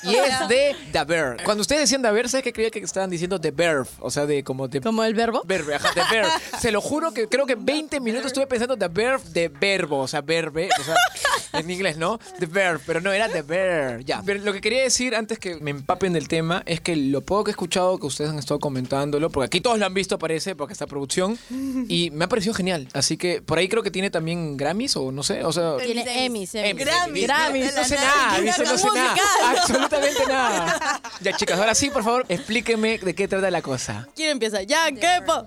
Y 0.06 0.16
es 0.16 0.48
de 0.48 0.76
The 0.92 1.04
Bear. 1.04 1.44
Cuando 1.44 1.62
ustedes 1.62 1.82
decían 1.82 2.02
The 2.02 2.12
Bear, 2.12 2.30
¿sabes 2.30 2.44
qué 2.44 2.54
creía 2.54 2.72
que 2.72 2.80
estaban 2.80 3.10
diciendo 3.10 3.40
The 3.40 3.52
Verb? 3.52 3.88
O 4.00 4.12
sea, 4.12 4.26
de 4.26 4.44
como 4.44 4.68
de... 4.68 4.82
¿Como 4.82 5.04
el 5.04 5.14
verbo? 5.14 5.42
Verbe, 5.46 5.76
ajá, 5.76 5.92
de 5.94 6.02
verb. 6.12 6.30
Se 6.60 6.72
lo 6.72 6.82
juro 6.82 7.14
que 7.14 7.28
creo 7.28 7.46
que 7.46 7.56
20 7.56 8.00
minutos 8.00 8.28
estuve 8.28 8.48
pensando 8.48 8.78
the 8.78 8.88
verb 8.88 9.22
de 9.24 9.50
verbo, 9.50 10.00
o 10.00 10.08
sea, 10.08 10.22
verbe, 10.22 10.70
o 10.80 10.84
sea, 10.84 10.96
en 11.54 11.70
inglés, 11.70 11.98
¿no? 11.98 12.20
The 12.40 12.46
verb, 12.46 12.82
pero 12.86 13.02
no, 13.02 13.12
era 13.12 13.30
the 13.30 13.42
verb, 13.42 14.04
ya. 14.06 14.22
Pero 14.26 14.44
lo 14.44 14.54
que 14.54 14.62
quería 14.62 14.84
decir 14.84 15.16
antes 15.16 15.40
que 15.40 15.56
me 15.56 15.72
empapen 15.72 16.14
del 16.14 16.28
tema 16.28 16.64
es 16.66 16.82
que 16.82 16.96
lo 16.96 17.22
poco 17.22 17.46
que 17.46 17.52
he 17.52 17.54
escuchado 17.54 17.98
que 17.98 18.06
ustedes 18.08 18.30
han 18.30 18.40
estado 18.40 18.60
comentándolo, 18.60 19.30
porque 19.30 19.48
aquí 19.48 19.62
todos 19.62 19.80
lo 19.80 19.86
han 19.86 19.94
visto 19.94 20.20
parece, 20.20 20.56
porque 20.56 20.74
está 20.74 20.88
producción, 20.88 21.38
y 21.88 22.12
me 22.12 22.26
ha 22.26 22.30
parecido 22.30 22.54
genial. 22.54 22.88
Así 22.94 23.18
que 23.18 23.42
por 23.42 23.58
ahí 23.58 23.68
creo 23.68 23.84
que 23.84 23.92
tiene 23.92 24.10
también 24.10 24.58
Grammys 24.58 24.96
o 24.98 25.12
no 25.12 25.24
sé, 25.24 25.44
o 25.44 25.52
sea... 25.52 25.78
Tiene 25.78 26.26
Emmys, 26.26 26.56
Emmys. 26.56 26.86
Grammys, 26.86 27.28
la 27.74 27.82
No 27.82 27.88
sé 27.88 27.96
nada. 27.96 28.42
No 28.42 28.54
sé 28.54 28.64
nada. 28.64 28.74
musical. 28.74 29.95
Absolutamente 29.96 30.26
nada. 30.34 31.02
Ya, 31.22 31.34
chicas, 31.38 31.58
ahora 31.60 31.76
sí, 31.76 31.90
por 31.90 32.04
favor, 32.04 32.26
explíqueme 32.30 32.98
de 33.00 33.16
qué 33.16 33.28
trata 33.28 33.50
la 33.52 33.62
cosa. 33.62 34.08
¿Quién 34.16 34.30
empieza? 34.32 34.62
¡Ya, 34.64 34.92
quepo! 34.92 35.46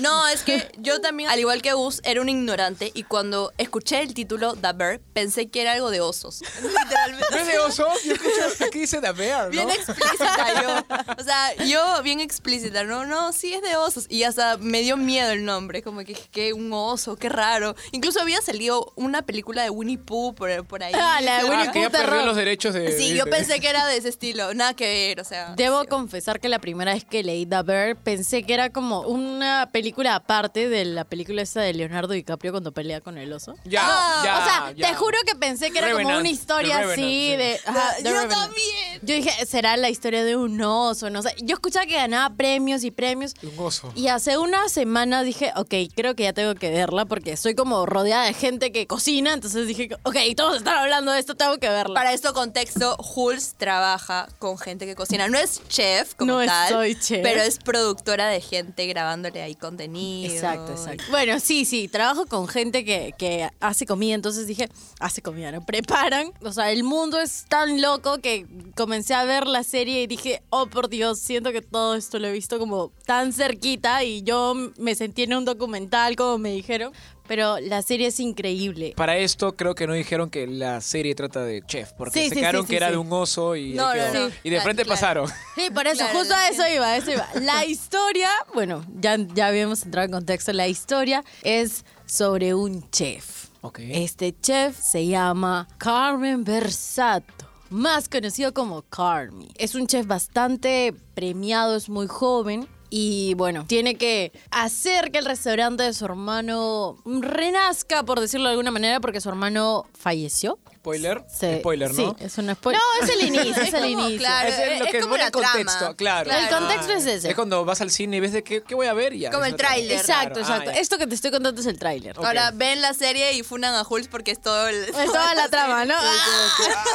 No, 0.00 0.26
es 0.28 0.42
que 0.42 0.70
yo 0.78 1.00
también, 1.00 1.28
al 1.30 1.38
igual 1.38 1.62
que 1.62 1.72
Gus, 1.72 2.00
era 2.04 2.20
un 2.20 2.28
ignorante 2.28 2.90
y 2.94 3.04
cuando 3.04 3.52
escuché 3.58 4.00
el 4.02 4.14
título 4.14 4.54
The 4.54 4.72
Bear, 4.74 5.00
pensé 5.12 5.48
que 5.48 5.62
era 5.62 5.72
algo 5.72 5.90
de 5.90 6.00
osos. 6.00 6.40
Literalmente. 6.62 7.26
¿No 7.30 7.36
es 7.36 7.46
de 7.46 7.58
oso? 7.58 7.86
Yo 8.04 8.14
escucho 8.14 8.64
aquí 8.64 8.80
dice 8.80 9.00
The 9.00 9.12
Bear, 9.12 9.44
¿no? 9.44 9.50
Bien 9.50 9.70
explícita 9.70 10.62
yo. 10.62 10.84
O 11.18 11.22
sea, 11.22 11.54
yo 11.66 12.02
bien 12.02 12.20
explícita. 12.20 12.84
No, 12.84 13.04
no, 13.04 13.32
sí 13.32 13.52
es 13.54 13.62
de 13.62 13.76
osos. 13.76 14.06
Y 14.08 14.24
hasta 14.24 14.56
me 14.58 14.80
dio 14.82 14.96
miedo 14.96 15.30
el 15.30 15.44
nombre. 15.44 15.82
Como 15.82 16.00
que, 16.00 16.14
que 16.14 16.52
un 16.52 16.72
oso, 16.72 17.16
qué 17.16 17.28
raro. 17.28 17.74
Incluso 17.92 18.20
había 18.20 18.40
salido 18.40 18.92
una 18.96 19.22
película 19.22 19.62
de 19.62 19.70
Winnie 19.70 19.98
Pooh 19.98 20.34
por, 20.34 20.66
por 20.66 20.82
ahí. 20.82 20.92
Ah, 20.94 21.20
la 21.20 21.38
de 21.38 21.40
Ah, 21.48 21.50
Winnie 21.50 21.72
que 21.72 21.80
ya 21.80 21.88
Pooh 21.88 21.92
terror. 21.92 22.10
perdió 22.10 22.26
los 22.26 22.36
derechos 22.36 22.74
de... 22.74 22.96
Sí, 22.96 23.14
yo 23.14 23.24
pensé 23.26 23.49
pensé 23.50 23.60
que 23.60 23.68
era 23.68 23.86
de 23.86 23.96
ese 23.96 24.08
estilo, 24.08 24.54
nada 24.54 24.74
que 24.74 24.84
ver, 24.86 25.20
o 25.20 25.24
sea. 25.24 25.54
Debo 25.56 25.84
confesar 25.86 26.38
que 26.40 26.48
la 26.48 26.58
primera 26.60 26.94
vez 26.94 27.04
que 27.04 27.22
leí 27.24 27.46
The 27.46 27.62
Bear 27.62 27.96
pensé 27.96 28.44
que 28.44 28.54
era 28.54 28.70
como 28.70 29.00
una 29.00 29.68
película 29.72 30.14
aparte 30.14 30.68
de 30.68 30.84
la 30.84 31.04
película 31.04 31.42
esa 31.42 31.60
de 31.60 31.72
Leonardo 31.74 32.12
DiCaprio 32.14 32.52
cuando 32.52 32.72
pelea 32.72 33.00
con 33.00 33.18
el 33.18 33.32
oso. 33.32 33.56
Ya, 33.64 33.80
Ah, 33.82 34.22
ya, 34.24 34.38
o 34.38 34.44
sea, 34.44 34.72
ya. 34.76 34.88
te 34.88 34.94
juro 34.94 35.18
que 35.26 35.34
pensé 35.34 35.70
que 35.72 35.78
era 35.78 35.92
como 35.92 36.08
una 36.16 36.28
historia 36.30 36.78
Revenant, 36.80 36.98
así 36.98 37.30
sí. 37.30 37.36
de... 37.36 37.60
ajá, 37.66 37.94
The 37.96 38.02
Yo 38.04 38.10
Revenant. 38.12 38.30
también. 38.40 39.00
Yo 39.02 39.14
dije, 39.14 39.46
será 39.46 39.76
la 39.76 39.90
historia 39.90 40.22
de 40.24 40.36
un 40.36 40.60
oso, 40.62 41.10
no 41.10 41.22
sé. 41.22 41.34
Yo 41.42 41.54
escuchaba 41.54 41.86
que 41.86 41.94
ganaba 41.94 42.34
premios 42.36 42.84
y 42.84 42.90
premios. 42.90 43.34
Un 43.42 43.52
oso. 43.58 43.92
Y 43.96 44.08
hace 44.08 44.38
una 44.38 44.68
semana 44.68 45.22
dije, 45.24 45.52
ok, 45.56 45.74
creo 45.96 46.14
que 46.14 46.22
ya 46.24 46.32
tengo 46.32 46.54
que 46.54 46.70
verla 46.70 47.04
porque 47.06 47.32
estoy 47.32 47.54
como 47.54 47.84
rodeada 47.86 48.26
de 48.26 48.34
gente 48.34 48.70
que 48.72 48.86
cocina. 48.86 49.32
Entonces 49.32 49.66
dije, 49.66 49.88
ok, 50.04 50.16
todos 50.36 50.58
están 50.58 50.78
hablando 50.78 51.10
de 51.12 51.18
esto, 51.18 51.34
tengo 51.34 51.58
que 51.58 51.68
verla. 51.68 51.94
Para 51.94 52.12
esto 52.12 52.32
contexto, 52.34 52.96
Hulz 53.30 53.54
trabaja 53.54 54.28
con 54.38 54.58
gente 54.58 54.86
que 54.86 54.94
cocina. 54.94 55.28
No 55.28 55.38
es 55.38 55.62
chef 55.68 56.14
como 56.14 56.32
No 56.32 56.44
tal, 56.44 56.68
soy 56.68 56.94
chef. 56.94 57.22
pero 57.22 57.40
es 57.40 57.58
productora 57.58 58.28
de 58.28 58.40
gente 58.40 58.86
grabándole 58.86 59.42
ahí 59.42 59.54
contenido. 59.54 60.32
Exacto, 60.32 60.72
exacto. 60.72 61.04
Bueno, 61.10 61.38
sí, 61.40 61.64
sí, 61.64 61.88
trabajo 61.88 62.26
con 62.26 62.48
gente 62.48 62.84
que, 62.84 63.14
que 63.16 63.48
hace 63.60 63.86
comida, 63.86 64.14
entonces 64.14 64.46
dije, 64.46 64.68
hace 64.98 65.22
comida, 65.22 65.52
¿no? 65.52 65.64
Preparan. 65.64 66.32
O 66.42 66.52
sea, 66.52 66.70
el 66.72 66.82
mundo 66.84 67.20
es 67.20 67.44
tan 67.48 67.80
loco 67.80 68.18
que 68.18 68.46
comencé 68.76 69.14
a 69.14 69.24
ver 69.24 69.46
la 69.46 69.62
serie 69.62 70.02
y 70.02 70.06
dije, 70.06 70.42
oh 70.50 70.66
por 70.66 70.88
Dios, 70.88 71.18
siento 71.20 71.52
que 71.52 71.62
todo 71.62 71.94
esto 71.94 72.18
lo 72.18 72.28
he 72.28 72.32
visto 72.32 72.58
como 72.58 72.92
tan 73.06 73.32
cerquita 73.32 74.04
y 74.04 74.22
yo 74.22 74.54
me 74.76 74.94
sentí 74.94 75.22
en 75.22 75.34
un 75.34 75.44
documental, 75.44 76.16
como 76.16 76.38
me 76.38 76.50
dijeron. 76.50 76.92
Pero 77.30 77.60
la 77.60 77.80
serie 77.80 78.08
es 78.08 78.18
increíble. 78.18 78.92
Para 78.96 79.16
esto 79.16 79.54
creo 79.54 79.76
que 79.76 79.86
no 79.86 79.92
dijeron 79.92 80.30
que 80.30 80.48
la 80.48 80.80
serie 80.80 81.14
trata 81.14 81.44
de 81.44 81.62
chef, 81.64 81.92
porque 81.92 82.18
Sí, 82.24 82.28
se 82.28 82.34
sí, 82.34 82.40
quedaron 82.40 82.62
sí, 82.62 82.66
que 82.66 82.72
sí, 82.72 82.76
era 82.78 82.86
sí. 82.88 82.92
de 82.94 82.98
un 82.98 83.12
oso 83.12 83.54
y, 83.54 83.70
ahí 83.70 83.74
No, 83.76 83.86
no, 83.86 83.92
quedó. 83.92 84.28
no. 84.28 84.34
y 84.42 84.50
de 84.50 84.60
frente 84.60 84.82
claro. 84.82 84.96
pasaron. 85.00 85.30
Sí, 85.54 85.70
por 85.72 85.86
eso, 85.86 85.98
Claro, 85.98 86.18
justo 86.18 86.34
lo 86.34 86.40
a 86.40 86.48
eso 86.48 86.62
iba, 86.74 86.86
a 86.88 86.96
eso 86.96 87.12
iba. 87.12 87.28
La 87.40 87.64
historia, 87.66 88.30
bueno, 88.52 88.84
ya, 88.98 89.16
ya 89.16 89.46
habíamos 89.46 89.84
entrado 89.84 90.06
en 90.06 90.10
contexto, 90.10 90.52
la 90.52 90.66
historia 90.66 91.22
es 91.44 91.84
sobre 92.04 92.52
un 92.52 92.90
chef. 92.90 93.46
Este 93.78 94.34
chef 94.40 94.76
se 94.76 95.06
llama 95.06 95.68
Carmen 95.78 96.42
Versato, 96.42 97.46
más 97.68 98.08
conocido 98.08 98.52
como 98.52 98.82
Carmi. 98.82 99.52
Es 99.56 99.76
un 99.76 99.86
chef 99.86 100.04
bastante 100.04 100.92
premiado, 101.14 101.76
es 101.76 101.88
muy 101.88 102.08
joven. 102.08 102.66
Y 102.92 103.34
bueno, 103.34 103.64
tiene 103.68 103.94
que 103.94 104.32
hacer 104.50 105.12
que 105.12 105.18
el 105.18 105.24
restaurante 105.24 105.84
de 105.84 105.94
su 105.94 106.04
hermano 106.04 106.96
renazca, 107.04 108.02
por 108.02 108.18
decirlo 108.18 108.46
de 108.46 108.52
alguna 108.52 108.72
manera, 108.72 108.98
porque 109.00 109.20
su 109.20 109.28
hermano 109.28 109.86
falleció. 109.96 110.58
Spoiler. 110.74 111.22
Se- 111.28 111.58
Spoiler, 111.60 111.92
¿no? 111.94 112.16
Sí, 112.18 112.24
es 112.24 112.38
un 112.38 112.52
spoiler. 112.52 112.80
No, 113.00 113.06
es 113.06 113.12
el 113.14 113.26
inicio, 113.28 113.62
es 113.62 113.74
el 113.74 113.80
como, 113.82 113.86
inicio. 114.08 114.18
claro, 114.18 114.48
es 114.48 114.78
lo 114.80 114.84
es 114.86 114.90
que 114.92 115.00
como 115.00 115.14
el 115.16 115.30
contexto, 115.30 115.78
trama. 115.78 115.94
claro. 115.94 116.30
El 116.32 116.48
contexto 116.48 116.92
es 116.94 117.06
ese. 117.06 117.28
Es 117.30 117.34
cuando 117.36 117.64
vas 117.64 117.80
al 117.80 117.90
cine 117.90 118.16
y 118.16 118.20
ves 118.20 118.32
de 118.32 118.42
qué, 118.42 118.62
qué 118.62 118.74
voy 118.74 118.86
a 118.88 118.92
ver 118.94 119.12
y 119.12 119.20
ya. 119.20 119.30
Como 119.30 119.44
el 119.44 119.54
tráiler. 119.56 119.98
Exacto, 119.98 120.40
Claro, 120.40 120.54
exacto. 120.62 120.70
Esto 120.80 120.98
que 120.98 121.06
te 121.06 121.14
estoy 121.14 121.30
contando 121.30 121.60
es 121.60 121.66
el 121.68 121.78
tráiler. 121.78 122.16
Ahora 122.16 122.50
ven 122.52 122.80
la 122.82 122.94
serie 122.94 123.34
y 123.34 123.42
funan 123.42 123.74
a 123.74 123.84
Hulz 123.88 124.08
porque 124.08 124.32
es 124.32 124.40
todo 124.40 124.66
el. 124.68 124.76
Es 124.84 124.92
toda 125.06 125.34
la 125.34 125.48
trama, 125.50 125.84
¿no? 125.84 125.94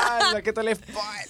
Ah, 0.02 0.34
¿Qué 0.44 0.52
tal 0.52 0.68
es? 0.68 0.80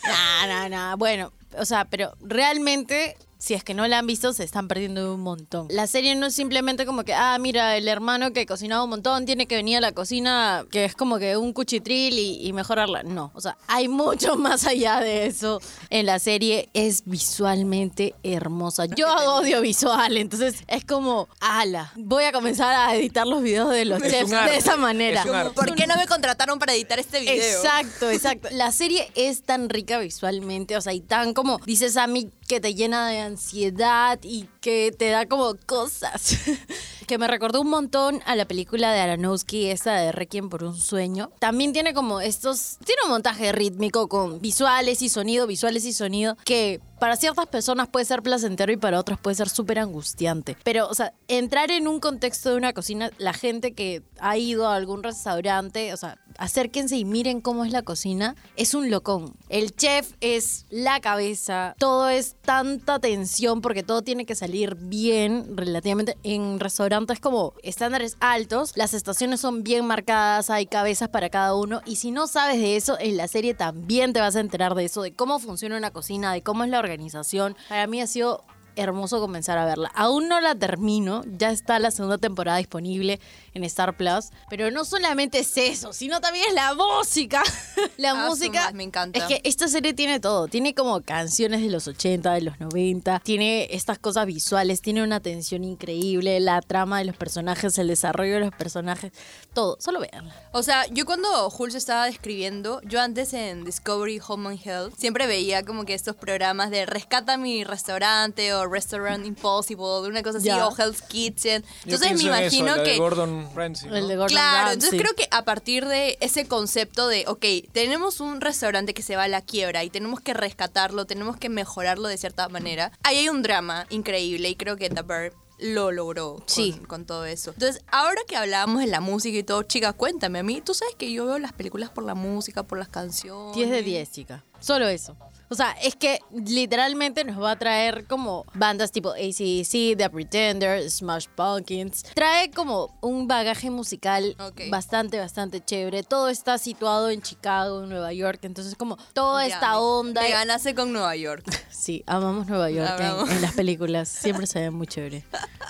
No, 0.07 0.47
no, 0.47 0.69
no. 0.69 0.97
Bueno, 0.97 1.33
o 1.57 1.65
sea, 1.65 1.85
pero 1.85 2.13
realmente, 2.21 3.17
si 3.45 3.53
es 3.53 3.63
que 3.63 3.75
no 3.75 3.87
la 3.87 3.99
han 3.99 4.07
visto, 4.07 4.33
se 4.33 4.43
están 4.43 4.67
perdiendo 4.67 5.13
un 5.13 5.21
montón. 5.21 5.67
La 5.69 5.85
serie 5.85 6.15
no 6.15 6.25
es 6.25 6.33
simplemente 6.33 6.83
como 6.87 7.03
que, 7.03 7.13
ah, 7.13 7.37
mira, 7.39 7.77
el 7.77 7.87
hermano 7.87 8.33
que 8.33 8.47
cocinaba 8.47 8.83
un 8.83 8.89
montón 8.89 9.27
tiene 9.27 9.45
que 9.45 9.55
venir 9.55 9.77
a 9.77 9.81
la 9.81 9.91
cocina, 9.91 10.65
que 10.71 10.85
es 10.85 10.95
como 10.95 11.19
que 11.19 11.37
un 11.37 11.53
cuchitril 11.53 12.17
y, 12.17 12.39
y 12.43 12.53
mejorarla. 12.53 13.03
No, 13.03 13.29
o 13.35 13.41
sea, 13.41 13.55
hay 13.67 13.87
mucho 13.87 14.35
más 14.37 14.65
allá 14.65 14.99
de 14.99 15.27
eso 15.27 15.61
en 15.91 16.07
la 16.07 16.17
serie. 16.17 16.69
Es 16.73 17.03
visualmente 17.05 18.15
hermosa. 18.23 18.87
Yo 18.87 19.07
hago 19.07 19.29
audiovisual, 19.33 20.17
entonces 20.17 20.63
es 20.65 20.83
como, 20.83 21.29
ala, 21.39 21.93
voy 21.97 22.23
a 22.23 22.31
comenzar 22.31 22.73
a 22.73 22.95
editar 22.95 23.27
los 23.27 23.43
videos 23.43 23.69
de 23.69 23.85
los 23.85 24.01
Es 24.01 24.11
chefs 24.11 24.31
de 24.31 24.57
esa 24.57 24.75
manera. 24.75 25.21
es. 25.21 25.51
¿Por 25.51 25.75
qué 25.75 25.85
no 25.85 25.95
me 25.97 26.07
contrataron 26.07 26.57
para 26.57 26.73
editar 26.73 26.97
este 26.97 27.19
video? 27.19 27.35
Exacto, 27.35 28.09
exacto. 28.09 28.47
La 28.53 28.71
serie 28.71 29.11
es 29.13 29.43
tan 29.43 29.69
rica 29.69 29.99
visualmente, 29.99 30.75
o 30.75 30.81
sea, 30.81 30.93
y 30.93 31.01
tan 31.01 31.35
como 31.35 31.59
dices 31.67 31.95
a 31.95 32.07
mí 32.07 32.31
que 32.47 32.59
te 32.59 32.75
llena 32.75 33.07
de 33.07 33.19
ansiedad 33.19 34.19
y 34.23 34.47
que 34.61 34.93
te 34.97 35.09
da 35.09 35.25
como 35.25 35.55
cosas. 35.65 36.37
que 37.05 37.17
me 37.17 37.27
recordó 37.27 37.61
un 37.61 37.69
montón 37.69 38.21
a 38.25 38.35
la 38.35 38.45
película 38.45 38.91
de 38.91 38.99
Aronofsky, 38.99 39.67
esa 39.67 39.93
de 39.93 40.11
Requiem 40.11 40.49
por 40.49 40.63
un 40.63 40.75
sueño. 40.75 41.31
También 41.39 41.73
tiene 41.73 41.93
como 41.93 42.21
estos, 42.21 42.77
tiene 42.85 43.03
un 43.03 43.11
montaje 43.11 43.51
rítmico 43.51 44.07
con 44.07 44.41
visuales 44.41 45.01
y 45.01 45.09
sonido, 45.09 45.47
visuales 45.47 45.85
y 45.85 45.93
sonido, 45.93 46.37
que 46.43 46.81
para 46.99 47.17
ciertas 47.17 47.45
personas 47.47 47.89
puede 47.89 48.05
ser 48.05 48.23
placentero 48.23 48.71
y 48.71 48.77
para 48.77 48.99
otras 48.99 49.19
puede 49.19 49.35
ser 49.35 49.49
súper 49.49 49.79
angustiante. 49.79 50.57
Pero, 50.63 50.87
o 50.87 50.93
sea, 50.93 51.13
entrar 51.27 51.71
en 51.71 51.87
un 51.87 51.99
contexto 51.99 52.49
de 52.49 52.55
una 52.55 52.73
cocina, 52.73 53.11
la 53.17 53.33
gente 53.33 53.73
que 53.73 54.03
ha 54.19 54.37
ido 54.37 54.67
a 54.67 54.75
algún 54.75 55.03
restaurante, 55.03 55.93
o 55.93 55.97
sea, 55.97 56.17
acérquense 56.37 56.97
y 56.97 57.05
miren 57.05 57.41
cómo 57.41 57.65
es 57.65 57.71
la 57.71 57.81
cocina, 57.81 58.35
es 58.55 58.73
un 58.73 58.89
locón. 58.89 59.35
El 59.49 59.75
chef 59.75 60.13
es 60.21 60.65
la 60.69 60.99
cabeza, 61.01 61.75
todo 61.77 62.09
es 62.09 62.35
tanta 62.41 62.99
tensión 62.99 63.61
porque 63.61 63.83
todo 63.83 64.01
tiene 64.01 64.25
que 64.25 64.35
salir 64.35 64.75
bien 64.75 65.57
relativamente. 65.57 66.17
En 66.23 66.59
restaurantes 66.59 66.94
como 67.21 67.53
estándares 67.63 68.17
altos, 68.19 68.73
las 68.75 68.93
estaciones 68.93 69.41
son 69.41 69.63
bien 69.63 69.85
marcadas, 69.85 70.49
hay 70.49 70.65
cabezas 70.65 71.09
para 71.09 71.29
cada 71.29 71.55
uno 71.55 71.81
y 71.85 71.97
si 71.97 72.11
no 72.11 72.27
sabes 72.27 72.59
de 72.59 72.75
eso, 72.75 72.97
en 72.99 73.17
la 73.17 73.27
serie 73.27 73.53
también 73.53 74.13
te 74.13 74.21
vas 74.21 74.35
a 74.35 74.39
enterar 74.39 74.75
de 74.75 74.85
eso, 74.85 75.01
de 75.01 75.13
cómo 75.13 75.39
funciona 75.39 75.77
una 75.77 75.91
cocina, 75.91 76.31
de 76.33 76.41
cómo 76.41 76.63
es 76.63 76.69
la 76.69 76.79
organización. 76.79 77.55
Para 77.69 77.87
mí 77.87 78.01
ha 78.01 78.07
sido 78.07 78.43
hermoso 78.75 79.19
comenzar 79.19 79.57
a 79.57 79.65
verla. 79.65 79.91
Aún 79.95 80.27
no 80.27 80.39
la 80.41 80.55
termino, 80.55 81.23
ya 81.37 81.51
está 81.51 81.79
la 81.79 81.91
segunda 81.91 82.17
temporada 82.17 82.57
disponible 82.57 83.19
en 83.53 83.63
Star 83.63 83.95
Plus, 83.95 84.29
pero 84.49 84.71
no 84.71 84.85
solamente 84.85 85.39
es 85.39 85.57
eso, 85.57 85.93
sino 85.93 86.19
también 86.21 86.45
es 86.49 86.53
la 86.53 86.73
música. 86.73 87.41
la 87.97 88.11
Ah, 88.11 88.27
música 88.27 88.71
me 88.73 88.83
encanta. 88.83 89.19
Es 89.19 89.25
que 89.25 89.41
esta 89.43 89.67
serie 89.67 89.93
tiene 89.93 90.19
todo, 90.19 90.47
tiene 90.47 90.73
como 90.73 91.01
canciones 91.01 91.61
de 91.61 91.69
los 91.69 91.87
80, 91.87 92.33
de 92.33 92.41
los 92.41 92.59
90, 92.59 93.19
tiene 93.23 93.67
estas 93.71 93.99
cosas 93.99 94.25
visuales, 94.25 94.81
tiene 94.81 95.03
una 95.03 95.19
tensión 95.19 95.63
increíble, 95.63 96.39
la 96.39 96.61
trama 96.61 96.99
de 96.99 97.05
los 97.05 97.15
personajes, 97.17 97.77
el 97.77 97.87
desarrollo 97.87 98.35
de 98.35 98.39
los 98.41 98.53
personajes, 98.53 99.11
todo, 99.53 99.77
solo 99.79 99.99
veanla. 99.99 100.33
O 100.51 100.63
sea, 100.63 100.85
yo 100.87 101.05
cuando 101.05 101.49
Hulz 101.49 101.75
estaba 101.75 102.05
describiendo, 102.05 102.81
yo 102.83 103.01
antes 103.01 103.33
en 103.33 103.63
Discovery 103.65 104.19
Home 104.27 104.49
and 104.49 104.59
Health 104.65 104.93
siempre 104.97 105.27
veía 105.27 105.63
como 105.63 105.85
que 105.85 105.93
estos 105.93 106.15
programas 106.15 106.69
de 106.71 106.85
rescata 106.85 107.37
mi 107.37 107.63
restaurante 107.63 108.53
o 108.53 108.64
Restaurant 108.69 109.25
Impossible, 109.25 110.07
una 110.07 110.21
cosa 110.23 110.37
así, 110.39 110.47
Ya. 110.47 110.67
o 110.67 110.75
Hell's 110.77 111.01
Kitchen. 111.01 111.63
Yo 111.85 111.95
Entonces 111.95 112.11
me 112.11 112.17
pienso 112.17 112.27
en 112.35 112.43
eso, 112.43 112.55
imagino 112.57 112.75
la 112.77 112.83
de 112.83 112.91
que... 112.91 112.97
Gordon 112.97 113.49
Ramsay, 113.55 113.89
¿no? 113.89 113.95
El 113.95 114.07
de 114.07 114.15
Gordon 114.15 114.29
Claro, 114.29 114.57
Ramsay. 114.57 114.73
entonces 114.73 115.01
creo 115.01 115.15
que 115.15 115.27
a 115.31 115.45
partir 115.45 115.85
de 115.87 116.17
ese 116.21 116.47
concepto 116.47 117.07
de, 117.07 117.25
ok, 117.27 117.45
tenemos 117.71 118.19
un 118.19 118.41
restaurante 118.41 118.93
que 118.93 119.01
se 119.01 119.15
va 119.15 119.23
a 119.23 119.27
la 119.27 119.41
quiebra 119.41 119.83
y 119.83 119.89
tenemos 119.89 120.19
que 120.21 120.33
rescatarlo, 120.33 121.05
tenemos 121.05 121.37
que 121.37 121.49
mejorarlo 121.49 122.07
de 122.07 122.17
cierta 122.17 122.49
manera, 122.49 122.91
ahí 123.03 123.17
hay 123.17 123.29
un 123.29 123.41
drama 123.41 123.85
increíble 123.89 124.49
y 124.49 124.55
creo 124.55 124.77
que 124.77 124.89
The 124.89 125.01
Bird 125.01 125.33
lo 125.59 125.91
logró 125.91 126.35
con, 126.35 126.43
Sí. 126.47 126.73
con 126.87 127.05
todo 127.05 127.25
eso. 127.25 127.51
Entonces, 127.51 127.81
ahora 127.91 128.21
que 128.27 128.35
hablábamos 128.35 128.81
de 128.81 128.87
la 128.87 129.01
música 129.01 129.37
y 129.37 129.43
todo, 129.43 129.63
chicas, 129.63 129.93
cuéntame 129.95 130.39
a 130.39 130.43
mí, 130.43 130.61
tú 130.61 130.73
sabes 130.73 130.95
que 130.95 131.11
yo 131.11 131.25
veo 131.25 131.39
las 131.39 131.53
películas 131.53 131.89
por 131.89 132.03
la 132.03 132.15
música, 132.15 132.63
por 132.63 132.77
las 132.77 132.89
canciones. 132.89 133.55
10 133.55 133.69
de 133.69 133.81
10, 133.83 134.11
chica. 134.11 134.43
Solo 134.59 134.87
eso. 134.87 135.15
O 135.47 135.53
sea, 135.53 135.73
es 135.73 135.95
que 135.95 136.19
literalmente 136.33 137.23
nos 137.23 137.39
va 137.39 137.51
a 137.51 137.59
traer 137.59 138.07
como 138.07 138.45
bandas 138.55 138.91
tipo 138.91 139.11
ACDC, 139.11 139.95
The 139.95 140.09
Pretender, 140.09 140.89
Smash 140.89 141.27
Pumpkins. 141.35 142.03
Trae 142.15 142.49
como 142.49 142.97
un 143.01 143.27
bagaje 143.27 143.69
musical 143.69 144.35
bastante, 144.71 145.19
bastante 145.19 145.63
chévere. 145.63 146.01
Todo 146.01 146.29
está 146.29 146.57
situado 146.57 147.11
en 147.11 147.21
Chicago, 147.21 147.83
en 147.83 147.89
Nueva 147.89 148.11
York. 148.11 148.39
Entonces, 148.41 148.73
como 148.75 148.97
toda 149.13 149.47
Ya, 149.47 149.53
esta 149.53 149.79
onda. 149.79 150.21
Me 150.23 150.29
ganaste 150.31 150.73
con 150.73 150.91
Nueva 150.91 151.15
York. 151.15 151.45
Sí, 151.77 152.03
amamos 152.07 152.47
Nueva 152.47 152.69
York 152.69 152.99
en- 152.99 153.41
las 153.41 153.53
películas. 153.53 154.09
Siempre 154.09 154.47
se 154.47 154.59
ve 154.59 154.71
muy 154.71 154.87
chévere. 154.87 155.23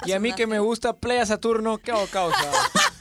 Y 0.06 0.12
a 0.14 0.20
mí 0.20 0.34
que 0.34 0.48
me 0.48 0.60
gusta 0.60 0.94
Playa 0.94 1.26
Saturno, 1.26 1.78
¿qué 1.80 1.92
hago 1.92 2.06
causa? 2.08 2.38